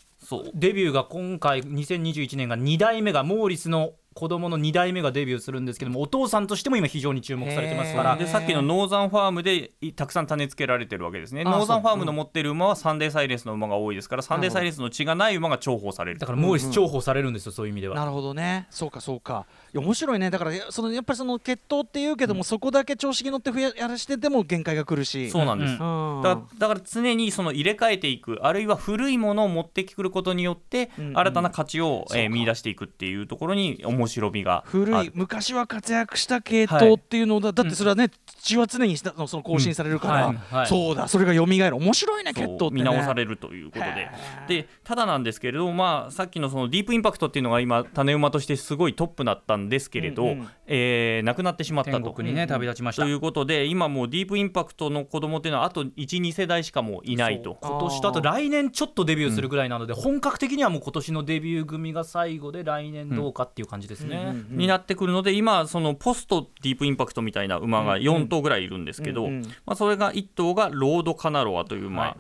[0.56, 8.16] デビューが今回2021年が2代目がモーリスの子供の2代目がデビューするんですけどもお父さんとしても今非常に注目されてますから。
[8.16, 11.44] でさっきのノーザンファームでいたくさん種付けられてるわけですね。
[11.46, 17.96] あノーザンファームの持ってる馬はサンデーサイレンスの馬が多いですからサンデーサイレンスの血がない馬が重宝されるだからモーリス重宝されるんですよそういう意味では。
[17.98, 18.68] なるほどね。
[18.70, 19.46] そうかそうか。
[19.74, 20.30] いや面白いね。
[20.30, 25.30] だからそのやっぱりその血統っていうけども、そこだけ調子に乗って増ややらしてても限界が来るし。
[25.30, 26.18] そうなんです、うん。
[26.18, 31.08] うんだだから常にその入れ替えていくあるいは古いものを持ってくることによってうん。
[31.08, 35.12] うん新たな価値を、えー見出していくっていうところに面白みがあ古いる。
[35.16, 38.10] 昔は活躍した系統っていうのだ、だってそれはね
[38.42, 40.36] 血は常にそのその更新されるから、うん。
[40.36, 40.56] はい。
[40.60, 40.68] はい。
[40.68, 41.76] そうだそれが蘇る。
[41.76, 44.10] 面白いね血統って、ね、見直されるということで。
[44.48, 52.14] でただなんですけれども、まあ、さっきのそのディープインパクトっていうのが今種馬としてすごいトップだったんですけれど、うんうんえー亡くなってしまった天と。
[52.14, 53.04] 国にね旅立ちました。
[53.04, 57.58] ということで今もうディープインパクトの子供っていうのはあと12世代しかもういないと。
[57.62, 69.42] 今年とあと来年ちょっとデビューするぐらいなので、本格的にはもう今年のデビュー組が最後で来年どうかっていう感じですね、になってくるので今そのポストディープインパクトみたいな馬が4頭ぐらいいるんですけど、うんうん。
[69.66, 72.18] まあ、それが1頭がロードカナロアという馬、は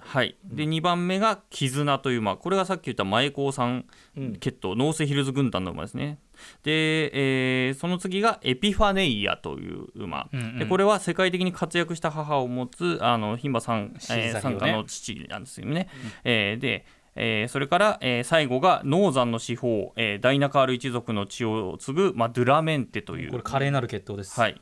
[0.00, 0.36] はい。
[0.44, 2.36] で2番目がキズナという馬。
[2.36, 3.84] これがさっき言った前田さん
[4.16, 4.36] うん。
[4.36, 6.18] 血統ノースヒルズ軍団の馬ですね
[6.62, 10.58] で、えーその次がエピファネイアという馬、うんうん。
[10.58, 15.88] でこれは世界的に活躍した母を持つあの牝馬さん、参加の父なんですよね、
[16.24, 16.84] えーで
[17.16, 23.30] えーそれから、えー最後がノーザンの司法、えーダイナカール一族の血を継ぐ、まあ、ドゥラメンテという。
[23.30, 24.38] これ華麗なる決闘です。
[24.38, 24.60] はい、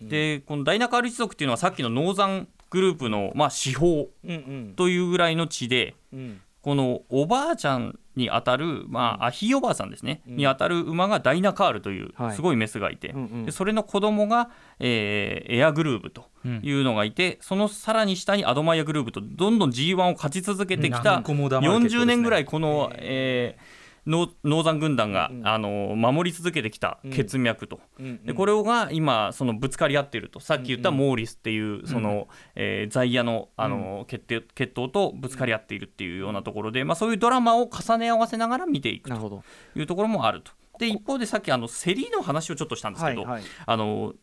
[0.00, 4.74] でこのダイナカール一族っていうのはさっきのノーザングループの、まあ、司法うんうん。
[4.76, 12.36] というぐらいの血でうんこのおばあちゃんにあたる、まあ、あひいおばあさんですね、にあたる馬がダイナカールというはい。
[12.36, 13.44] すごいメスがいて、うんうん。
[13.44, 14.48] でそれの子供が、
[14.78, 16.24] えーエアグルーブと
[16.62, 22.02] いうのがいて、そのさらに下にアドマイヤグルーブとどんどん G1 を勝ち続けてきた何個も黙る決闘ですね。
[22.02, 28.24] 40年ぐらいこの、えーノノーザン軍団が、あの守り続けてきた血脈と、うん。
[28.24, 30.40] でこれが今そのぶつかり合っていると。
[30.40, 39.42] さっき言ったモーリスっていうその、えー在野のあの、決定決闘とぶつかり合っているっていうようなところで、まあ、そういうドラマを重ね合わせながら見ていくとなるほど。
[39.74, 40.52] いうところもあると。
[40.78, 43.42] で一方でさっきあの競りの話をちょっとしたんですけど、はいはい。
[43.64, 44.14] あの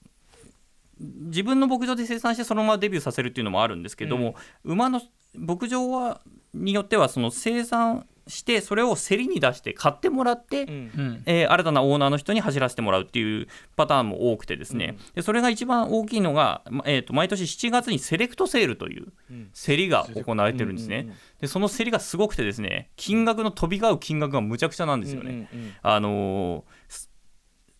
[0.99, 5.01] 自分の牧場で生産してそのままデビューさせるっていうのもあるんですけども、馬の
[5.33, 6.21] 牧場は
[6.53, 10.69] によってはその生産してそれを競りに出して買ってもらって、うん。
[10.69, 11.23] うん。
[11.25, 19.11] えー新たなオーナーの人に走らせてもらうっていうパターンも多くてですね、でそれが一番大きいのが、まえー、と毎年7月にセレクトセールという
[19.53, 25.73] 競りが行われてるんですね、うんうんうんでその競りがすごくてですね金額の飛び交う金額がむちゃくちゃなんですよね、うんうんうん。
[25.81, 27.11] あのーす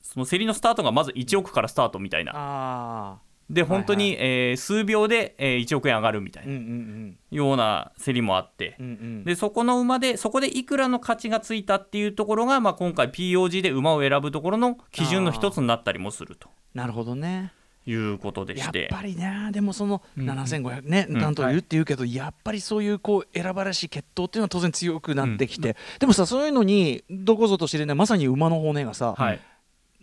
[0.02, 2.34] その競りのスタートがまず1億からスタートみたいな。
[2.36, 3.20] あ
[3.52, 8.78] で本当に、えー数秒で、えー1億円上がるみたいなんような競りもあって、
[9.26, 16.50] でそこの馬でそこでいくらの価値がついたっていうところが、まあ、今回 POG で馬を選ぶところの基準の一つになったりもすると。
[16.74, 17.52] なるほどね。
[17.88, 20.30] いうことでやっしてぱりねでもそのうん。
[20.30, 21.20] 7500ねうん。
[21.20, 25.76] なんと言うって言うけどやっぱりそういうこう選ばれし決闘っていうのは当然強くなってきて。
[26.00, 29.40] でもさそういうのにどこぞと知れないまさに馬の骨がさはい。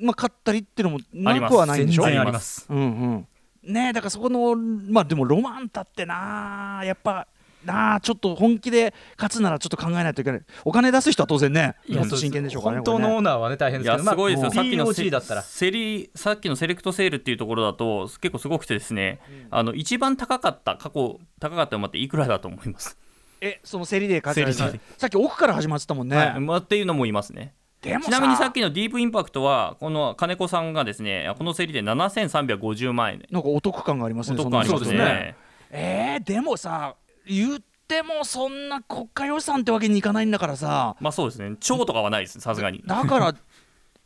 [0.01, 2.03] まあ勝ったりっていうのもなくはないんでしょ？
[2.03, 2.67] 全然あります。
[2.69, 3.29] うんうん
[3.69, 7.27] ねえだからそこのまあでもロマンタってなやっぱ
[7.65, 10.43] なあちょっと本気で勝つならちょっと考えないといけない。
[10.65, 15.43] お金出す人は当然ねいや真剣でしょうからね本当のオーナーはね大変いですけどやすごいですよ、まあさっきの POG だったら。
[15.43, 22.97] セリさっきのセレクトセールっていうところだと結構すごくてですね、あの一番高かった過去高かった馬っていくらだと思います、
[23.41, 24.57] えその競りで勝つ
[24.97, 26.41] さっき奥から始まってたもんね、はい。
[26.41, 33.19] まあっていうのもいますねちなみにさっきのディープインパクトはこの金子さんがですねこの競りで7350万円。
[33.21, 34.99] でなんかお得感がありますおね得感ありますね。
[34.99, 35.37] ね。
[35.71, 40.97] えー、でもさ言ってもそんな国家予算ってわけにいかないんだからさ。
[41.01, 41.57] まあそうですね。
[41.61, 42.83] 超とかはないですさすがに。
[42.85, 43.35] だから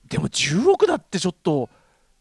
[0.09, 1.71] でも10億だってちょっと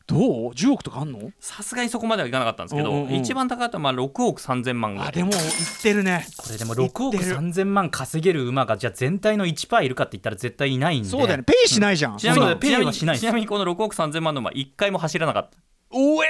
[0.08, 0.20] どう
[0.52, 1.32] ?10 億とかあんの？
[1.40, 3.16] さすがにそこまではいかなかったんですけど、うんうんうん。
[3.16, 5.08] 一番高かったのはまあ6億3000万ぐらい。
[5.10, 5.44] あでも言っ
[5.82, 6.26] てるね。
[6.38, 11.10] これでも6億言ってる3000万稼げる馬がじゃあ全体の1%いるかって言ったら絶対いないんで。
[11.10, 11.44] そうだよね。
[11.44, 15.58] ペイしないじゃん、ちなみにペイはしないちなみにこの6億3000万の馬1回も走らなかった。
[15.92, 16.28] おえ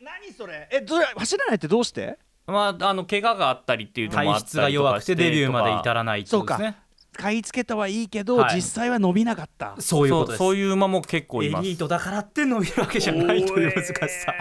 [0.00, 0.68] ー、何それ？
[0.72, 2.18] えどれ走らないってどうして？
[2.46, 6.76] まあ、あの怪我があったりっていうのもあ体質が弱くてデビューまで至らないってことですね
[7.12, 8.56] 買い付けたはいいけど、はい。
[8.56, 9.74] 実際は伸びなかった。
[9.78, 10.38] そういうことです。
[10.38, 11.64] そういう馬も結構いエます。
[11.64, 14.34] リートだからって伸びるわけじゃないという難しさ。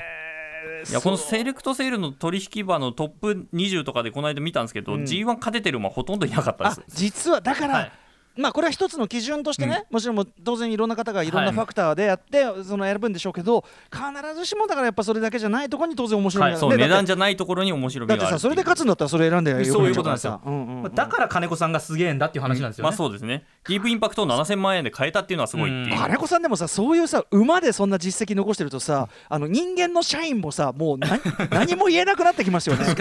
[0.89, 5.03] いやこのセレクトセールの取引馬のトップ20とかでこの間見たんですけど、うん。
[5.03, 7.91] G1 勝ててる馬ほとんどいなかったであす実はだから、はい
[8.37, 14.03] まあこれは一つの基準としてね、もちろん当然いろんな方がいろんなファクターでやって、その選ぶんでしょうけど必
[14.35, 20.41] ずしもだからやっぱそれだけじゃないところに当然面白みはい、そうがあるね値段じゃないところに面白みだってがあるさそれで勝つんだったらそれ選んでよくないそういうことなんですよ。
[20.45, 23.45] うんうんうんまあだから金子さんがすげえんだっていう話なんですよまあねそうですね。
[23.67, 31.19] ディープインパクトを7000万円で買えたっていうのはすごいっていう、金子さんでもさそういうさ馬でそんな実績残してるとさあの人間の社員もさもう何
[31.51, 32.85] 何も言えなくなってきますよね。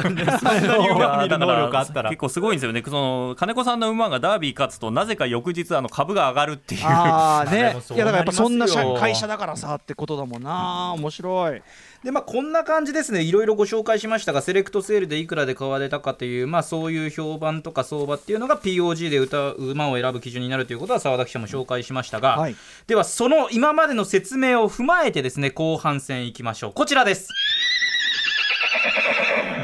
[0.97, 2.11] 馬を見る能力あったら。
[2.11, 2.83] 結構すごいんですよね。
[2.85, 6.81] その金子さんの馬がダービー勝つとなぜか翌日あの株が上がるっていう。
[6.85, 10.93] あ あねいやだからやっぱそんな会社だからさってことだもんな。
[10.97, 11.63] 面白い。
[12.05, 13.23] でまあこんな感じですね。
[13.23, 22.57] いろいろご紹介しましたがセレクトセールでいくらで買われたかというまあそういう評判とか相場っていうのが POG で歌う馬を選ぶ基準になるということは澤田記者も紹介しましたが、はい。
[22.87, 26.73] ではその今までの説明を踏まえてですね後半戦いきましょう。
[26.73, 27.29] こちらです。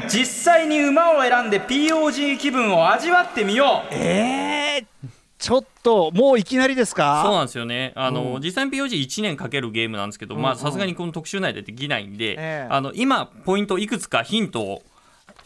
[0.09, 3.93] 実際に馬を選んで POG 気分を味わってみよう。
[3.95, 4.85] えー、
[5.43, 7.91] ちょっともういきなりですそうかなんですよね。
[7.97, 12.67] あの、実際に POG1 年かけるゲームなんですけど、まあさすがにこの特集内でできないんで、ええ。
[12.69, 14.83] あの今ポイントいくつかヒントを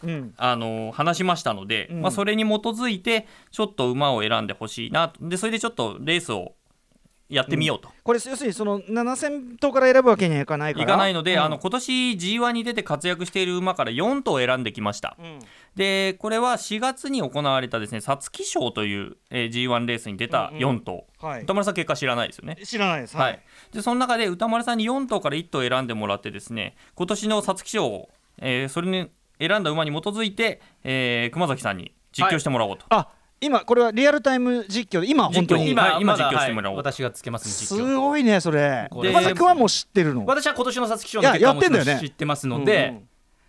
[0.04, 0.34] うん。
[0.36, 2.02] あの話しましたので、うん。
[2.02, 5.28] まあ、それに基づいてちょっと馬を選んでほしいなと。
[5.28, 6.52] でそれでちょっとレースを
[7.28, 10.84] やってみようと、これ要するにその7000頭から選ぶわけにはいかないから。
[10.84, 11.42] いかないので、うん。
[11.42, 15.38] あの今年 G1 に出て活躍している馬から4頭選んできました、うん。
[15.76, 21.42] でこれは4月に行われたですね皐月賞という、えー G1 レースに出た4頭、はい。
[21.42, 22.56] 歌丸さん結果知らないですよね？
[22.64, 23.16] 知らないです。
[23.16, 23.40] はい、
[23.72, 33.08] でその中で歌丸さんに4頭から1頭選んでもらってですね今年の皐月賞を、えーそれに選んだ馬に基づいて、えー熊崎さんに実況してもらおうと、あ
[33.40, 35.70] 今これはリアルタイム実況で今本当に。
[35.70, 36.76] 今、はい今実況してもらおう。
[36.76, 36.84] はい。
[36.84, 38.88] 私がつけますんですごいねそれ。
[38.92, 40.26] 山崎君はもう知ってるの？
[40.26, 41.98] 私は今年の皐月賞の結果もやってんだよね。
[42.00, 43.08] 知ってますので、うんうん。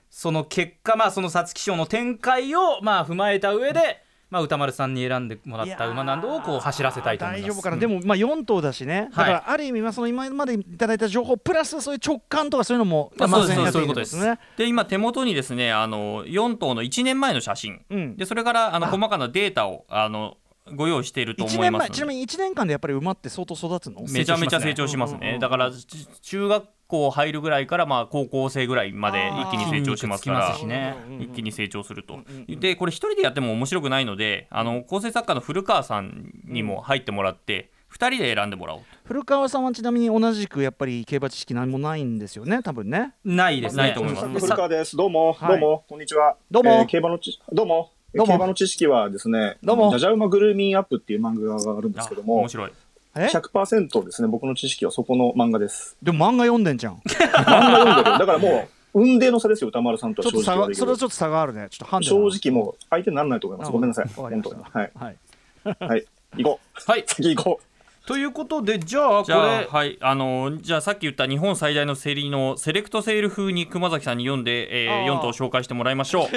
[0.10, 7.50] その結果まあその皐月賞の展開をまあ踏まえた上で、まあ歌丸さんに選んでもらった馬などをこう走らせたいと思います。
[7.50, 9.34] 大丈夫かな、でもまあ4頭だしね、だはい。
[9.34, 14.18] からある意味まあその今までいただいた情報プラスそういう直感とかそういうのもまあそうですまあそういうことです。
[14.18, 14.40] ね。
[14.58, 18.18] で今手元にですねあの4頭の1年前の写真、うん。
[18.18, 20.38] でそれからあのあ細かなデータをあの
[20.76, 21.90] ご用意していると1思いますので。
[21.90, 24.02] 年前ちなみに1年間でやっぱり馬って相当育つの？
[24.12, 30.54] めちゃめちゃ成長しますうんうんうんねだからち中学校入るぐらいからまあ高校生ぐらいまで一気に成長しますから。
[30.56, 31.24] 筋肉つきますしね。
[31.24, 32.16] 一気に成長すると。
[32.16, 42.62] うんうんでこれ一人でやっても面白くないのであの構成作家の古川さんにも入ってもらって2人で選んでもらおう古川さんはちなみに同じくやっぱり競馬知識何もないんですよね？
[42.62, 43.14] 多分ね。
[43.26, 43.84] ないですね。
[43.84, 44.28] ないと思います。
[44.28, 44.96] 古川です。
[44.96, 45.50] どうも、はい。
[45.50, 46.38] どうも、こんにちは。
[46.52, 46.72] どうも。
[46.72, 47.92] えー競馬のち、どうも。
[48.16, 52.72] どうも競馬の知識はですね、どうもジャジャ馬グルーミンアップっていう漫画があるんですけども面、白い
[53.16, 55.96] え？100%ですね、僕の知識はそこの漫画です。
[56.02, 58.18] でも漫画読んでんじゃん漫画読んでる。
[58.18, 63.72] だからもう、運命の差ですよ、歌丸さんとは正直それはちょっと差があるねちょっとハンデだな正直もう、相手にならないと思います。
[63.72, 64.10] ごめんなさい。
[64.16, 64.62] 本当に。
[64.62, 64.92] わかりましたはい。
[64.96, 66.06] はいはい。
[66.38, 66.92] 行こう。
[66.92, 67.60] はい次行こ
[68.08, 76.28] ということでじゃあこじゃあれはいあのじゃあさっき言った日本最大の競りのセレクトセール風に熊崎さんに読んで、えー、あー4頭紹介してもらいましょう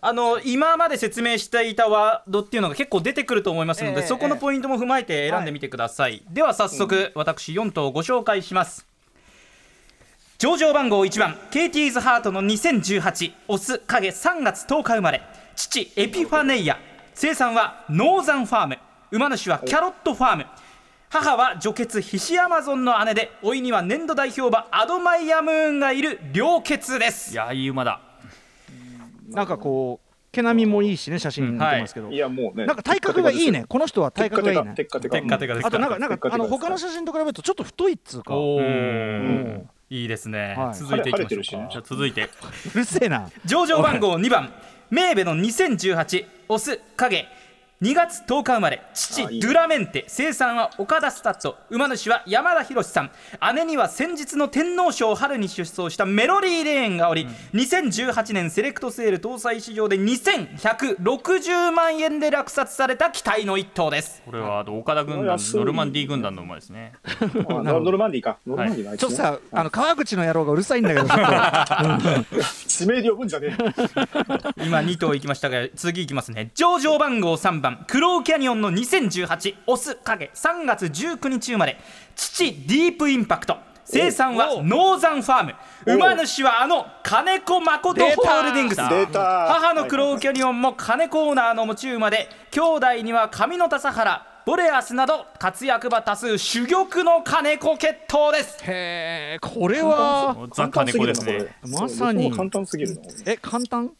[0.00, 8.86] あの今まで説明していたワードっていうのが結構出てくると思いますので、ええそこのポイントも踏まえて選んでみてください、では早速、私4頭ご紹介します。
[10.38, 15.22] 上場番号1番ケイティーズハートの2018牡鹿毛3月10日生まれ
[15.54, 16.78] 父エピファネイア。
[17.14, 18.78] 生産はノーザンファーム。
[19.12, 20.46] 馬主はキャロットファーム。
[21.08, 27.32] 母は名血ヒシアマゾンの姉で甥には年度代表馬アドマイヤムーンがいる良血です。
[27.32, 28.00] いやいい馬だ
[29.28, 32.14] なんかこう毛並みもいいしね写真見てますけど、う。
[32.14, 32.18] い。
[32.18, 32.66] や、もうね。
[32.66, 33.64] なんか体格がいいね。
[33.68, 34.30] この人は体。
[34.30, 34.74] 格がいいね。
[34.74, 35.16] テッカテカ。
[35.18, 35.54] テッカテカ。
[35.54, 38.34] ですあとなんかなんかあの他の写真と比べるとちょっと太いっつうか。
[38.34, 39.70] おうーん。
[39.90, 40.74] いいですね、はい。
[40.74, 42.28] 続いていきましょうじゃあ続いて。
[42.74, 43.30] うるせえな。
[43.44, 44.52] 上場番号2番。
[44.90, 47.26] メーベの2018オス影
[47.82, 49.46] 2月10日生まれ父あいいね。
[49.46, 50.04] ドゥラメンテ。
[50.06, 53.10] 生産は岡田スタッド馬主は山田博さん。
[53.54, 64.22] 姉には先日の天皇賞春に出走したメロディーレーンがおり、2018年セレクトセール搭載市場で2160万円で落札された期待の一頭です。
[64.24, 66.92] これはあと岡田軍団ノルマンディー軍団の馬ですね。
[67.04, 67.26] あ
[67.62, 68.38] ノノルマンディーか。
[68.46, 71.06] ノルマンディーがあいちょっとさあの川口の野郎がうるさいんだけど
[72.66, 74.64] 地 名で呼ぶんじゃねえ。
[74.64, 76.50] 今2頭いきましたが次いきますね。
[76.54, 81.78] 上場番号3番クローキャニオンの2018オス影3月19日生まれ
[82.14, 83.56] 父ディープインパクト。
[83.86, 85.54] 生産はノーザンファーム。
[85.94, 88.80] 馬主はあの金子誠ホールディングス。
[88.80, 98.58] 母のクローキャニオンも金子オーナーの持ち馬で兄弟には上野田サハラボレアスなど活躍馬多数珠玉の金子血統です。
[98.58, 101.46] とへえこれはザ・金子ですね。
[101.66, 102.30] まさに。
[102.30, 103.00] 簡単すぎるな。
[103.24, 103.90] え簡単？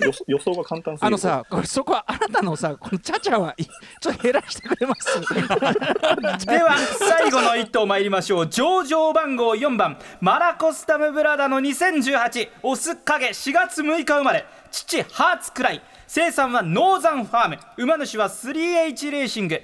[0.00, 1.06] 予想予想が簡単すぎる。
[1.06, 5.20] あのさこれそこはあなたのさこのチャチャはいちょっと減らしてくれます？
[6.44, 8.48] では最後の1頭参りましょう。
[8.48, 9.96] 上場番号4番。
[10.20, 14.44] マラコスタムブラダの2018オス影4月6日生まれ。
[14.72, 17.58] 父ハーツクライ生産はノーザンファーム。
[17.78, 19.60] 馬主は 3H レーシング。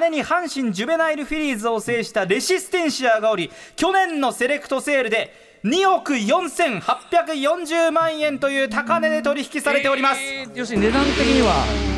[0.00, 5.32] 姉に阪神ジュベナイルフィリーズを制したレシステンシアがおり去年のセレクトセールで
[5.64, 11.54] 2億4840万円という高値で取引されております、えー要するに値段的には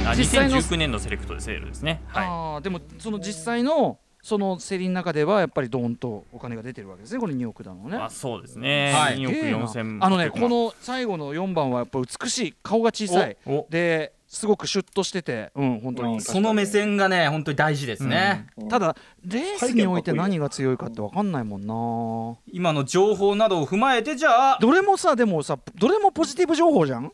[0.08, 2.00] あ実際の2019年のセレクトでセールですね。
[2.06, 2.26] はい。
[2.26, 7.96] あーでもその実際のその競りの中ではやっぱりドーンとお金が出てるわけですねこれ2億だのね。
[7.96, 9.18] あそうですね、はい。
[9.18, 13.36] 2億すげえな4000あのねこの最後の4番はやっぱ美しい顔が小さい。
[13.70, 16.14] ですごくシュッとしててうん本当に。
[16.14, 16.20] うん。
[16.20, 22.36] その目線がね本当に大事ですね、ただレースにおいて何が強いかって分かんないもんな。
[22.52, 24.58] 今の情報などを踏まえてじゃあ。
[24.60, 27.12] どれもさでもさどれもポジティブ情報じゃん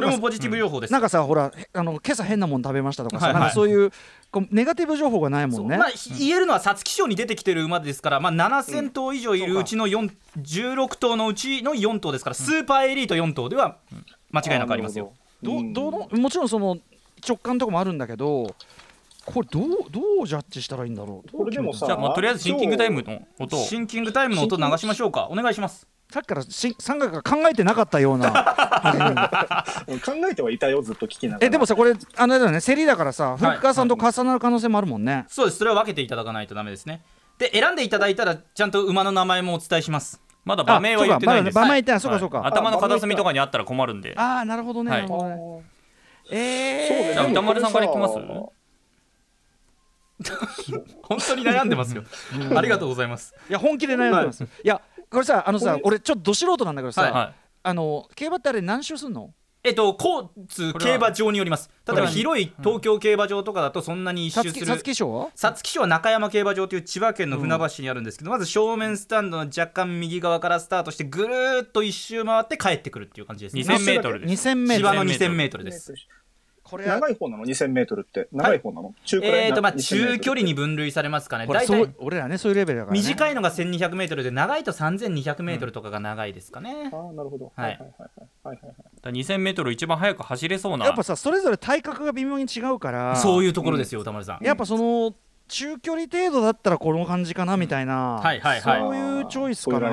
[0.00, 3.40] れもポジティブ情報です、なんかさほらへあの今朝変なもん食べましたとかさ、はいはい。
[3.42, 3.90] なんかそういう
[4.30, 13.76] こうネガティブ情報がないもんね、まあ、ひ言えるのは皐月賞に出てきてる馬ですから、まあ、7000頭以上いるうちの4 16頭のうちの4頭ですから、スーパーエリート4頭では
[14.30, 15.12] 間違いなくありますよ。
[15.42, 15.52] ど。
[15.52, 15.72] うん。
[15.72, 16.78] どのもちろんその
[17.26, 18.54] 直感とかもあるんだけど
[19.24, 21.36] これどうどうジャッジしたらいいんだろう？
[21.36, 23.64] これでもさじゃあ、まあ、とりあえずシンキングタイムの音を。
[23.64, 25.28] シンキングタイムの音流しましょうか。
[25.30, 28.30] お願いしますさっきからし三角が考えてなかったような。
[30.04, 31.46] 考えてはいたよずっと聞きながら。
[31.46, 33.42] えでもさこれあのあれだよね競りだからさい。
[33.42, 35.58] 古川さんと重なる可能性もあるもんね、そうです。
[35.58, 37.02] それは分けていただかないとダメですね。
[37.38, 40.20] で選んでいただいたらちゃんと馬の名前もお伝えします。
[40.44, 41.54] まだ場名は言ってないんです。
[41.54, 42.00] ま名言ってない。
[42.00, 42.46] そうかはいそうか。
[42.46, 44.12] 頭の片隅とかにあったら困るんで。
[44.16, 45.00] ああなるほどね、はい。
[45.02, 45.36] なるほどね。
[45.36, 45.62] そ
[46.34, 48.14] うえー、じゃあ歌丸さんからいきます？
[51.02, 52.04] 本当に悩んでますよ。
[52.56, 53.34] ありがとうございます。
[53.48, 54.80] いや本気で悩んでます、い、や
[55.12, 57.12] これさあのさ俺ちょっとど素人なんだけどさ、はい。
[57.12, 57.32] は
[57.62, 59.30] あの競馬ってあれ何周すんの？
[59.62, 61.70] えっと交通競馬場によります。
[61.86, 65.30] 例えば広い東京競馬場とかだとそんなに一周する月賞は？
[65.36, 73.62] 皐月賞は中山競馬場という千葉県の船橋にあるんですけど、まず正面スタンドの若干右側からスタートしてぐるーっと一周回って帰ってくるっていう感じですね。
[73.62, 74.26] 2000メートル。
[74.26, 74.78] です2000メートル。
[74.78, 75.94] 芝の2000メートルです
[76.72, 78.28] これは長い方なの ?2000 メートルって。
[78.32, 81.46] 長い方なの、中くらいえーとまあ2000メートル中距離に分類されますかね。
[81.46, 87.52] これそ大体う俺らねそういうレベルだから、ね、短いのが1200メートルで長いと3200メートルとかが長いですかね、ああ、なるほど。
[87.54, 87.70] はい。
[87.72, 88.56] はいはいはいはい
[89.04, 89.18] はい。
[89.18, 90.86] い、2000メートル一番速く走れそうな。
[90.86, 95.14] やっぱさそれぞれ体格が微妙に違うからそういうところですよ歌丸さん、やっぱその
[95.48, 98.80] 中距離程度だったらこの感じかなみたいな、はいはいはい。
[98.80, 99.90] そういうチョイスかな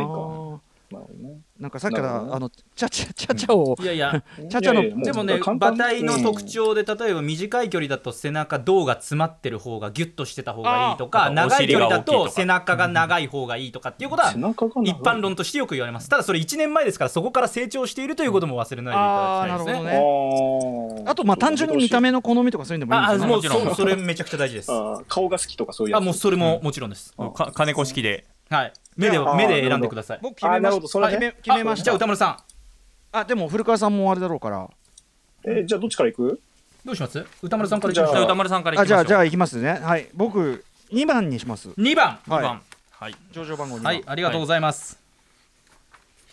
[1.60, 4.24] なんかさっきから、あのチャチャチャチャをいやいや。
[4.38, 13.90] チャチャのいやいやもうでもね馬体の特徴で例えば短い距離だと背中胴が詰まってる方がギュッとしてた方がいいとか長い距離だと背中が長い方がいいとか。
[13.90, 16.08] っていうことは一般論としてよく言われます。
[16.08, 19.84] ただそれ1年前ですからそこから成長しているということも忘れないでいただきたいですね。
[19.84, 23.76] あーなるほどあとまあ単純に見た目の好みとかそういうのでもいいですよねもちろん。
[23.76, 24.72] それめちゃくちゃ大事です。
[25.08, 26.02] 顔が好きとかそういうやつ。
[26.02, 28.74] あもうそれももちろんです、か金子式ではい。
[28.98, 30.20] 目で目で選んでください。
[30.22, 30.88] 僕決めましるほど。
[30.88, 31.12] それね。
[31.14, 32.38] 決め決めましあじゃあた歌丸さん。
[33.12, 34.70] あでも古川さんもあれだろうから。
[35.46, 36.42] えーじゃあどっちから行く？
[36.86, 37.26] どうします？
[37.42, 38.16] 歌丸さんからいきましじゃょう。
[38.16, 39.00] じゃあ歌丸さんからいきましょう。
[39.00, 39.74] あじゃあじゃあいきますね。
[39.74, 40.10] はい。
[40.14, 41.70] 僕2番にします。
[41.70, 42.20] 2番。
[42.28, 42.40] はい。
[42.40, 42.62] 2番。
[42.92, 43.16] はい。
[43.32, 43.94] 上場番号2番。
[43.94, 45.00] はいありがとうございます、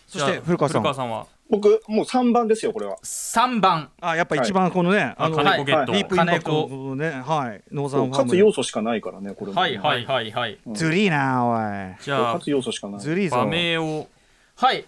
[0.07, 0.81] そして古川さん。
[0.81, 1.27] 古川さんは？
[1.49, 2.97] 僕、もう3番ですよ、これは。
[3.03, 3.89] 3番。
[4.01, 9.59] あやっぱ一番このねあの金子ゲット、ディープインパクトねはいノーザンファー勝つム要素しかないからね、これも。
[9.59, 10.59] はいはいはいはい。
[10.73, 12.97] ずりーなおじゃあ勝つ要素しかない。
[12.97, 13.37] いずりーぞ。
[13.37, 14.07] 馬名を。
[14.55, 14.85] はい。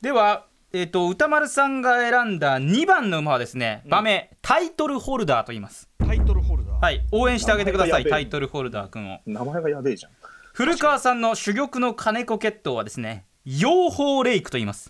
[0.00, 5.88] ではえっ、と歌丸さんが選んだ2番の馬はですね馬名、タイトルホルダーと言います。
[5.98, 6.80] タイトルホルダー。
[6.80, 7.04] はい。
[7.12, 9.20] 応援してあげてくださいタイトルホルダー君を。
[9.26, 10.12] 名前がやべえじゃん。
[10.56, 14.88] 古川さんの珠玉の金子血統はですね養蜂レイクと言います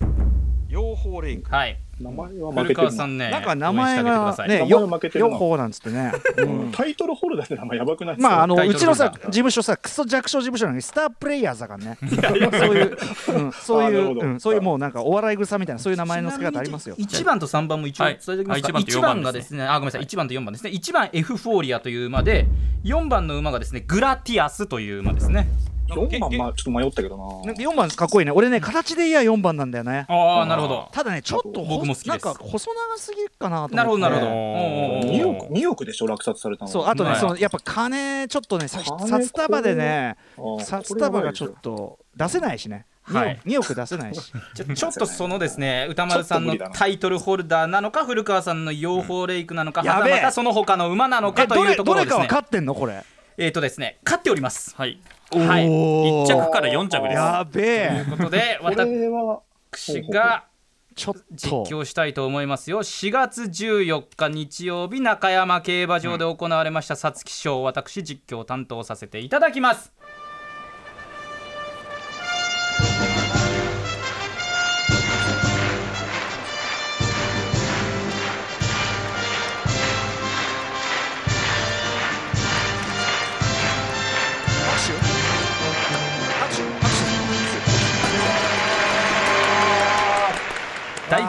[0.69, 1.79] 養蜂レイクはい。
[1.99, 2.75] 名前は負古けてるな。
[2.75, 6.13] 川さんねなんか名前応援してあげてくださいがね名前よは負けてるなよほうなんつってね。
[6.37, 6.73] うん。
[6.73, 8.29] タイトルホルダーって名前やばくないですか？
[8.29, 12.97] まああのタイトうちのさ事務所さクソ弱小事務所なのにスタープレイヤーズだからねそういう、
[13.35, 14.21] うん、そういあなるほど。
[14.21, 16.97] う、うん、そういうもうなんかお笑い草みたいなそういう名前の付け方ありますよ。
[16.97, 18.19] 1番と3番も一応はい。
[18.25, 20.03] 伝えておきますか、あ一番と1 4番番がですねあごめんなさい。
[20.03, 20.71] 1番と4番ですね。
[20.71, 22.47] 1番エフフォーリアという馬で
[22.85, 25.49] 4番の馬がですねグラティアスという馬ですね
[25.89, 27.25] 4番、まあちょっと迷ったけどな。
[27.47, 28.33] なんか4番かっこいいね。
[28.33, 30.07] 俺ね形でいや4番なんだよね。
[30.09, 30.89] ああなるほど。
[30.93, 32.09] ただねちょっとほ僕も好きです。
[32.09, 33.77] なんか細長すぎるかなと思って。
[33.77, 34.27] なるほどなるほど。
[34.27, 36.71] おーおー2億 ,2 億でしょ、落札されたの。
[36.71, 37.21] そうあとね、はい。
[37.21, 40.17] そのやっぱ金ちょっとね札束でね
[40.61, 42.87] 札束がちょっと出せないしね。
[43.05, 44.33] はい2億出せないし。
[44.55, 50.13] ちょちょっとそのですね歌丸さんのタイトルホルダーなのか古川さんの養蜂レイクなのか、うんやべえ。
[50.15, 52.11] はたまたその他の馬なのかえどれというところですね。
[52.17, 53.05] どれかは勝ってんのこれ。
[53.39, 54.75] えっ、とですね勝っております。
[54.77, 54.99] はい
[55.33, 55.69] はい。
[55.69, 56.25] おー。
[56.25, 57.15] 1着から4着です。
[57.15, 60.47] やべといえうことで私が
[60.95, 62.83] ちょっ実と況したいと思いますよ。
[62.83, 69.93] 4月14日日曜日中山競馬場で行われました皐月賞私実況を担当させていただきます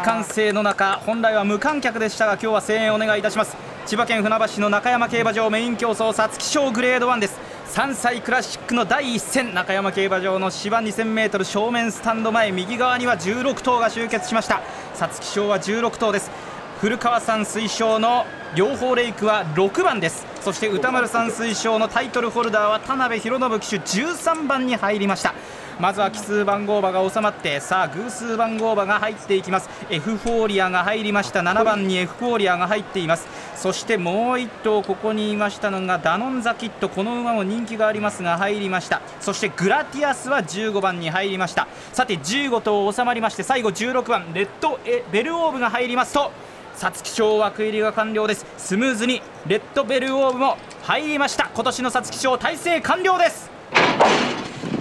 [0.07, 3.57] 歓声の中本来は無観客でしたが今日は声援お願いいたします。
[3.85, 7.37] 千葉県船橋市の中山競馬場メイン競争皐月賞グレード1です。
[7.73, 14.61] 3歳クラシックの第一戦中山競馬場の芝 2000m 正面スタンド前右側には16頭が集結しました。
[14.95, 16.31] 皐月賞は16頭です。
[16.79, 20.25] 古川さん推奨の両方レイクは6番です。
[20.39, 25.33] そして歌丸さん推奨のタイトルホルダーは田辺博信騎手13番に入りました。
[25.79, 29.69] まずは奇数番号馬が収まってさあ偶数番号馬が入っていきます。
[29.89, 31.41] エフフォーリアが入りました。
[31.41, 33.27] 7番にエフフォーリアが入っています。
[33.55, 36.89] そしてもう1頭ここにいましたのがダノンザキット。
[36.89, 39.01] この馬も人気がありますが入りました。
[39.19, 41.67] そしてグラティアスは15番に入りました。
[41.93, 46.13] さて15頭収まりまして最後16番レッドエベルオーブが入ります。
[46.13, 46.31] と
[46.75, 48.45] 皐月賞枠入りが完了です。
[48.57, 51.49] スムーズにレッドベルオーブも入りました。
[51.53, 53.51] 今年の皐月賞態勢完了です。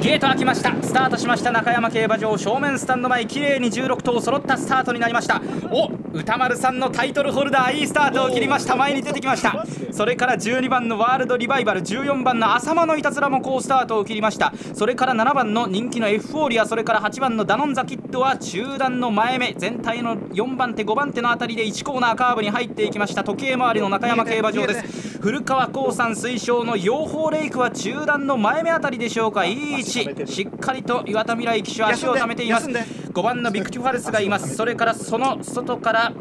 [0.03, 0.75] ゲート開きました。
[0.83, 1.51] スタートしました。
[1.51, 3.25] 中山競馬場正面スタンド前。
[3.27, 5.41] 綺麗に16頭揃ったスタートになりました。
[5.73, 7.75] お歌丸さんのタイトルホルダー。
[7.75, 8.77] いいスタートを切りました。
[8.77, 9.65] 前に出てきました。
[9.93, 11.81] それから12番のワールドリバイバル。
[11.81, 14.53] 14番のアサマノイタズラも好スタートを切りました。
[14.75, 16.67] それから7番の人気のエフフォーリア。
[16.67, 19.55] それから8番のダノンザキッドは中団の前目。
[19.57, 23.25] 全体の4番手5番手のあたりで1コーナーカーブに入っていきました。
[23.25, 25.17] 時計回りの中山競馬場です。
[25.23, 29.47] 古川光さん推奨のヨーホーレイクは中団の前目あたりでしょうか。
[29.47, 32.69] いいしっかりと岩田望来騎手は足を溜めています。
[32.69, 34.55] 休んで5番のビクティファルスがいます。
[34.55, 36.13] それからその外から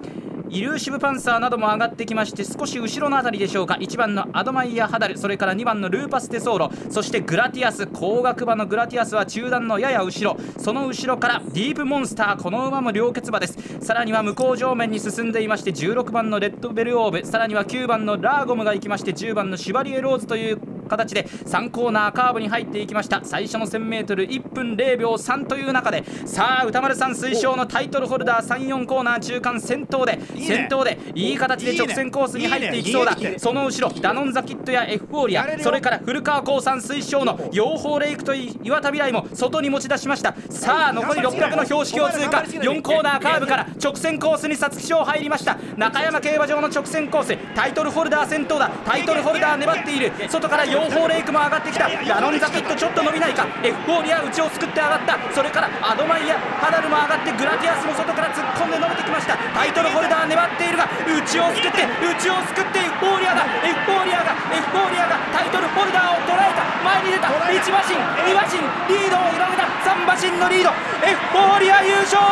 [0.47, 3.77] イルーシブパンサーなども上がってきまして少し後ろのあたりでしょうか。
[3.79, 5.17] 1番のアドマイヤ・ハダル。
[5.17, 6.71] それから2番のルーパス・テソーロ。
[6.89, 10.37] そしてグラティアス高額馬のグラティアスは中段のやや後ろ。
[10.57, 12.41] その後ろからディープモンスター。
[12.41, 13.57] この馬も両決馬です。
[13.81, 17.25] さらには向こう上面に進んでいまして16番のレッドベルオーブ。
[17.25, 23.21] さらには9番のラーゴムが行きまして10番のシュバリエローズという形で3コーナーカーブに入っていきました。
[23.23, 33.17] 最初の 1000m1 分0秒3という中でさあ歌丸さん推奨のタイトルホルダー34コーナー中間先頭で先頭でいい形で直線コースに入っていきそうだ。
[33.37, 40.35] その後ろダノンザキットやエフフォーリアそれから古川光さん推奨の養蜂レイクと岩田未来も外に持ち出しました。
[40.49, 42.37] さあ残り600の標識を通過。
[42.39, 45.57] 4コーナーカーブから直線コースに皐月賞入りました。
[45.77, 48.69] 中山競馬場の直線コースタイトルホルダー先頭だ。
[48.85, 50.11] タイトルホルダー粘っている。
[50.29, 51.87] 外から養蜂レイクも上がってきた。
[51.87, 53.47] ダノンザキットちょっと伸びないか。
[53.63, 55.15] エフフォーリア内をすくって上がった。
[55.31, 59.39] それからアドマイヤハダルも上がってグラティアスも外から突っ込んで伸びてきました。
[59.55, 66.67] タイトルホルダー粘っているが内をすくって内をすくってエフフォーリアがエフフォーリアがエフフォーリアがタイトルホルダーを捉えた。
[66.83, 67.31] 前に出た。
[67.31, 68.59] 1馬身2馬身
[68.91, 69.63] リードを広げた。
[69.87, 70.75] 3馬身のリード。
[71.07, 72.27] エフフォーリア優勝！4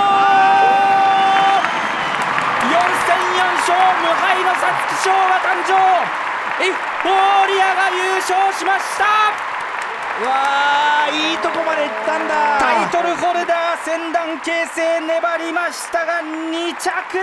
[3.07, 3.71] 戦4勝
[4.03, 6.92] 無敗の皐月賞が誕生！
[7.03, 9.52] ウォーリアが優勝しました。
[10.21, 12.59] わーいいとこまで行ったんだ。
[12.59, 17.17] タイトルホルダー先団形成粘りましたが2着。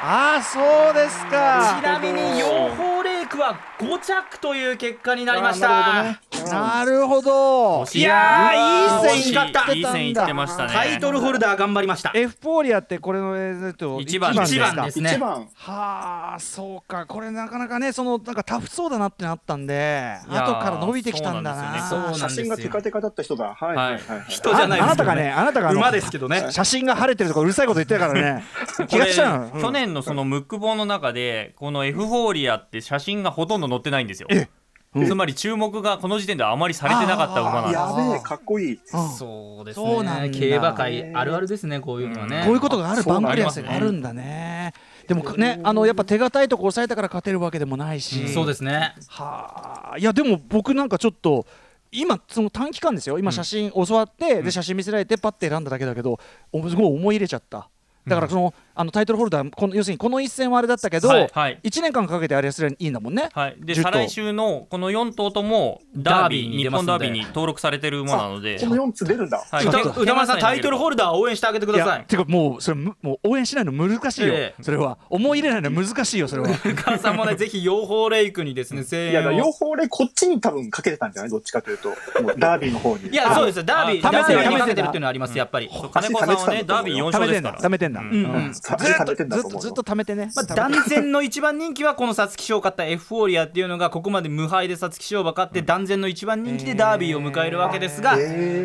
[0.00, 1.80] ああそうですか。
[1.80, 7.98] ちなみに養蜂レイクは5着という結果になりましあた、なるほどい。
[7.98, 9.18] いやーい。
[9.18, 10.72] い惜しかったいい線いってましたね。
[10.72, 12.12] タイトルホルダー頑張りました。
[12.14, 15.10] エフフォーリアってこれのえっと一番一番かですね。
[15.10, 15.48] 一番。
[15.54, 17.04] はあそうか。
[17.06, 21.88] これなかなかねそのなんかタフそうだなってなったんで後から伸びてきたんだな。
[21.88, 23.54] そうなんですよ写真がテカテカだった人だ。
[23.54, 24.24] はいはいはいはい。
[24.28, 26.48] 人じゃないああなたがねねあなたが馬ですけどね。
[26.50, 28.44] 写真が晴れてるとかうるさいこと言ってるからね。
[28.88, 29.38] 気がしちゃう。
[29.40, 29.62] の、うん。
[29.62, 34.28] 去年のそのムック本の中でこのエフフォーリアって写真がほとんど載ってないんですよ。
[34.30, 34.48] え
[34.94, 35.06] うん。
[35.06, 38.72] つまり注目がこの時点ではあまりされてなかった馬なんですやべえかっこいい。
[38.74, 40.30] うんそうですそうなんだね。
[40.30, 42.42] 競馬界あるあるですねこういうのはね。
[42.44, 44.72] こういうことがある番組があるんだね。
[45.06, 48.94] でもねあのやっぱ手堅いとこ抑えたから勝てるわけでもないし、そうですね。
[49.08, 49.98] はあ。
[49.98, 51.46] いやでも僕なんかちょっと
[51.90, 53.18] 今その短期間ですよ。
[53.18, 56.18] 今写真教わって、で写真見せられてパッて選んだだけだけど
[56.52, 57.68] おすごい思い入れちゃった。
[58.06, 61.58] だからその,、あのタイトルホルダーこの要するにこの一戦はあれだったけど、はいはい。
[61.64, 63.82] 1年間かけてあれすればいいんだもんね、はい、で10頭。
[63.82, 66.92] 再来週のこの4頭ともダービー日ますので。
[66.92, 68.56] 本ダービーに登録されてる馬なので。
[68.60, 69.44] この4つ出るんだ。
[69.50, 69.66] はい。
[69.66, 71.86] 歌け歌丸さんタイトルホルダー応援してあげてください。
[71.86, 74.62] いやてかもうそれむもう応援しないの難しいよ、ええ。
[74.62, 74.98] それは。
[75.10, 76.50] 思い入れないの難しいよそれは。
[76.50, 81.30] お母さんもねぜひ養蜂レイクにですね声 いやだから援を両方俺こっちに多分かけてたんじゃない？
[81.30, 81.88] どっちかというと。
[82.22, 83.08] もうダービーの方に。
[83.08, 83.56] いやそうです。
[83.56, 84.54] よダービーあダービー貯めてる。
[84.54, 85.68] にかけてるっていうのはありますやっぱり。
[85.72, 87.92] そう金子さんはねダービー4貯めてんだ勝ですから貯めてん。
[87.92, 98.16] だ、うんっとずっとずっと貯めてね、まあ、断然の一番人気はこの皐月賞を勝ったエフフォーリアっていうのがここまで無敗で皐月賞馬勝って断然の一番人気でダービーを迎えるわけですが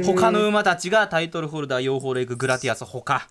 [0.06, 3.28] 他の馬たちがタイトルホルダー養蜂レイクグラティアス他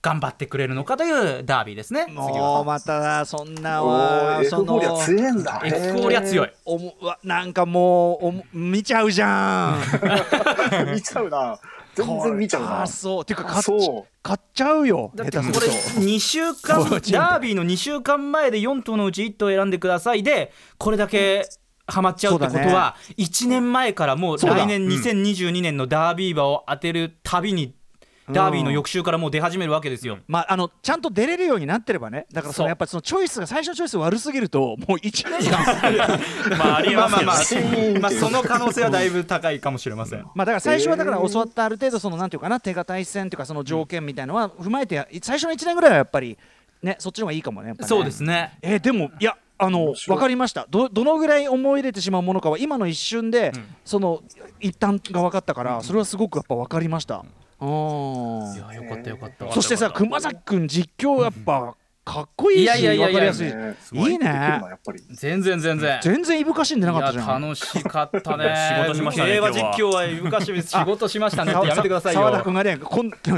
[0.00, 2.04] 頑張ってくれるのかというダービーですね。
[2.06, 2.60] 次もは。
[2.60, 5.62] うまたそんなおわーエフそのフォーリア強えんだ。
[5.64, 6.50] エフフォーリア強い。
[6.64, 9.80] おもわなんかもうおも見ちゃうじゃん。
[10.94, 11.58] 見ちゃうな
[12.04, 12.82] 全然見ちゃうな。
[12.82, 13.24] あそう。
[13.24, 13.64] ていうか買っ
[14.22, 16.06] 買っちゃうよだってこれ下手すると。
[16.06, 21.48] 2週間 ダービーの2週間前で4頭のうち1頭選んでくださいでこれだけ
[21.86, 27.74] ハマっちゃうってことは1年前からもう来年2022年のダービー馬を当てるたびに
[28.30, 30.18] ダービーの翌週からもう出始めるわけですよ。
[30.26, 32.26] まあ、あのちゃんと出れるようになってればね。
[32.32, 40.24] だからそのやっぱそのチョイスが最初のチョイス悪すぎるともう1年間まあ ありえますけどまあまあまあシーンってまあその可能性はだいぶ高いかもしれません。
[40.34, 46.36] まあだから最初はだから教わったある程度そのなんていうかな手堅い戦というかその条件みたいのは踏まえて最初の1年ぐらいはやっぱり
[46.82, 47.76] ねそっちの方がいいかもねね。
[47.82, 48.58] そうですね。
[48.62, 50.66] えーでもいやあの分かりました。
[50.70, 53.52] どどのぐらい思い入れてしまうものかは今の一瞬で、
[53.84, 54.22] その
[54.60, 57.16] 一旦が分かったから、それはすごくやっぱ分かりました。
[57.16, 57.28] うん
[57.60, 59.52] いやよかったよかった。
[59.52, 63.12] そしてさ熊崎君実況やっぱかっこいいしいやいやいやいや。
[63.12, 63.54] 分かりやすい。
[63.54, 64.14] ねい。
[64.14, 64.62] いね。
[65.10, 66.00] 全然全然。
[66.02, 67.24] 全然いぶかしんでなかったじゃん。
[67.24, 68.54] いや楽しかったね。
[68.72, 69.74] 仕事しましたね競馬今日は。
[69.74, 72.20] 実況は昔 仕事しましたねやめてくださいよ。
[72.22, 73.36] 澤田君がねこんこんな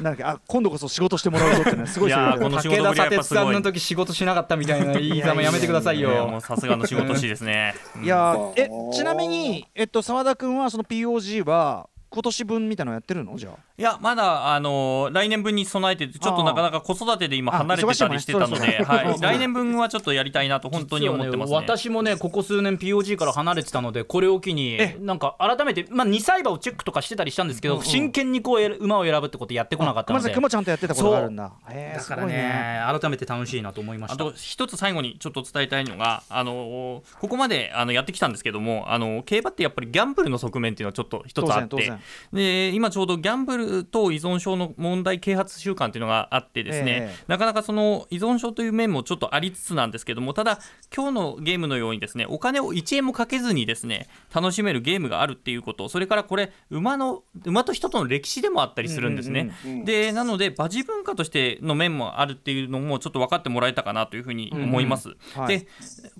[0.00, 3.44] んだっけあ今度こそ仕事してもらうぞってね すごいいやこの仕事ぶりは武田砂やっぱすごい。
[3.44, 7.76] 鉄さんの時仕事しなかったみたいな言いざまやめてくださいいやもようさすがの仕事しいですね。
[8.02, 13.36] いやーえうんちなみにえっと澤田君はその POG は今年分みたいなのやってるの？
[13.36, 13.52] じゃあ。
[13.78, 21.56] いやまだあのー来年分に備えてちょっとなかなか子育てで今あ離れてたりしてたの忙しいもんねで、そうそうはい、来年分はちょっとやりたいなと本当に思ってますね。
[21.56, 30.28] 私もねここ数年 POG から離れてたのでこれを機にえなんか改めて、まあ、2歳馬をチェックとかしてたりしたんですけど、真剣にこうえ馬を選ぶってことやってこなかった熊ので。
[30.30, 31.52] 崎君もちゃんとやってたことがあるんだ。
[31.68, 32.42] へえだからすごいね。
[32.42, 34.14] ね改めて楽しいなと思いました。
[34.14, 41.99] あと一つ最後にちょっと伝えたいのが、あのーここまであのやってきたんですけども、あのー競馬ってやっぱりギャンブルの側面っていうのはちょっと一つあって当然
[42.32, 47.24] で今ちょうどギャンブルと依存症の問題啓発週間っていうのがあってですね、ええ。
[47.28, 50.60] なかなかその依存症という面もちょっとありつつなんですけどもただ
[50.94, 59.52] 今日のゲームのようにですねお金を1円もかけずにですね楽しめるゲームがあるっていうことそれからこれ馬の馬と人との歴史でもあったりするんですね。
[59.64, 65.10] うんうんうんでなので馬事文化としての面もあるっていうのもちょっと分かってもらえたかなというふうに思います。
[65.34, 65.60] はい。
[65.60, 65.66] で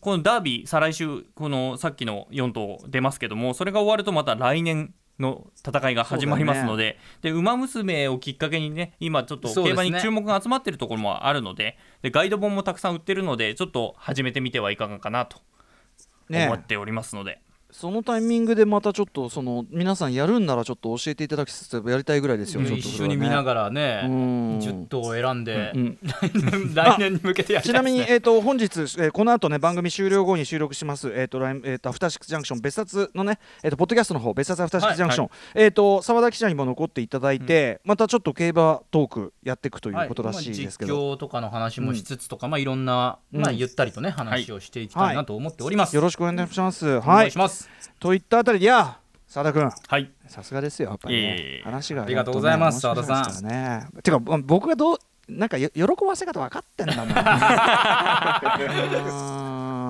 [0.00, 15.38] このダービー再来週このさっきの4頭出ますけどもそれが終わるとまた来年の戦いが始まりますので,、で馬娘をきっかけにね今ちょっと競馬に注目が集まってるところもあるのででガイド本もたくさん売ってるのでちょっと始めてみてはいかがかなと
[16.28, 17.40] ね思っておりますので。
[17.72, 25.98] そのタイミングでまたちょっとその皆さんやるんならちょっと教えていただきつつやりたいぐらいですよ、ちょっと一緒に見ながらうねん10頭を選んで、うん
[26.74, 43.40] 来年に向けてやりちなみに、えー、と本日、えーこの後ね番組終了後に収録します、えーとラインえー、とアフターシックスジャンクション別冊のね、えー、とポッドキャストの方別冊アフターシックスジャンクション、えー、と澤田記者にも残っていただいて、またちょっと競馬トークやっていくということらしいですけど、まあ実況とかの話もしつつとか、まあいろんな、うん。
[43.40, 44.90] まあゆったりとね話をしてい。
[44.90, 46.96] きたいなと思っております、よろしくお願いします。
[46.96, 47.59] おはい願いします
[47.98, 49.70] といったあたりでいや澤田君。
[49.86, 50.10] はい。
[50.26, 51.36] さすがですよやっぱり、ね。
[51.38, 54.98] え、話がありがとうございます本当ね面白いですからねてか僕がどう
[55.28, 57.08] なんかよ喜ばせ方分かってんだもん。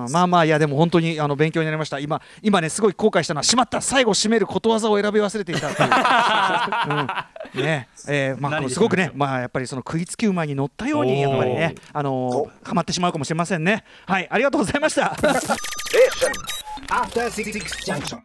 [0.09, 1.99] まあまあいやでも本当にあの勉強になりました。
[1.99, 5.89] 今今ねすごい後悔したのはしまった最後締めることわざを選び忘れていたっていう、
[7.59, 7.87] うん、ね。
[8.07, 13.83] えーまあすごくねまあやっぱりその食いつき馬に乗ったようにやっぱりねあのー、はまってしまうかもしれませんね。
[14.05, 15.15] はいありがとうございました
[16.89, 18.21] After Six Junction.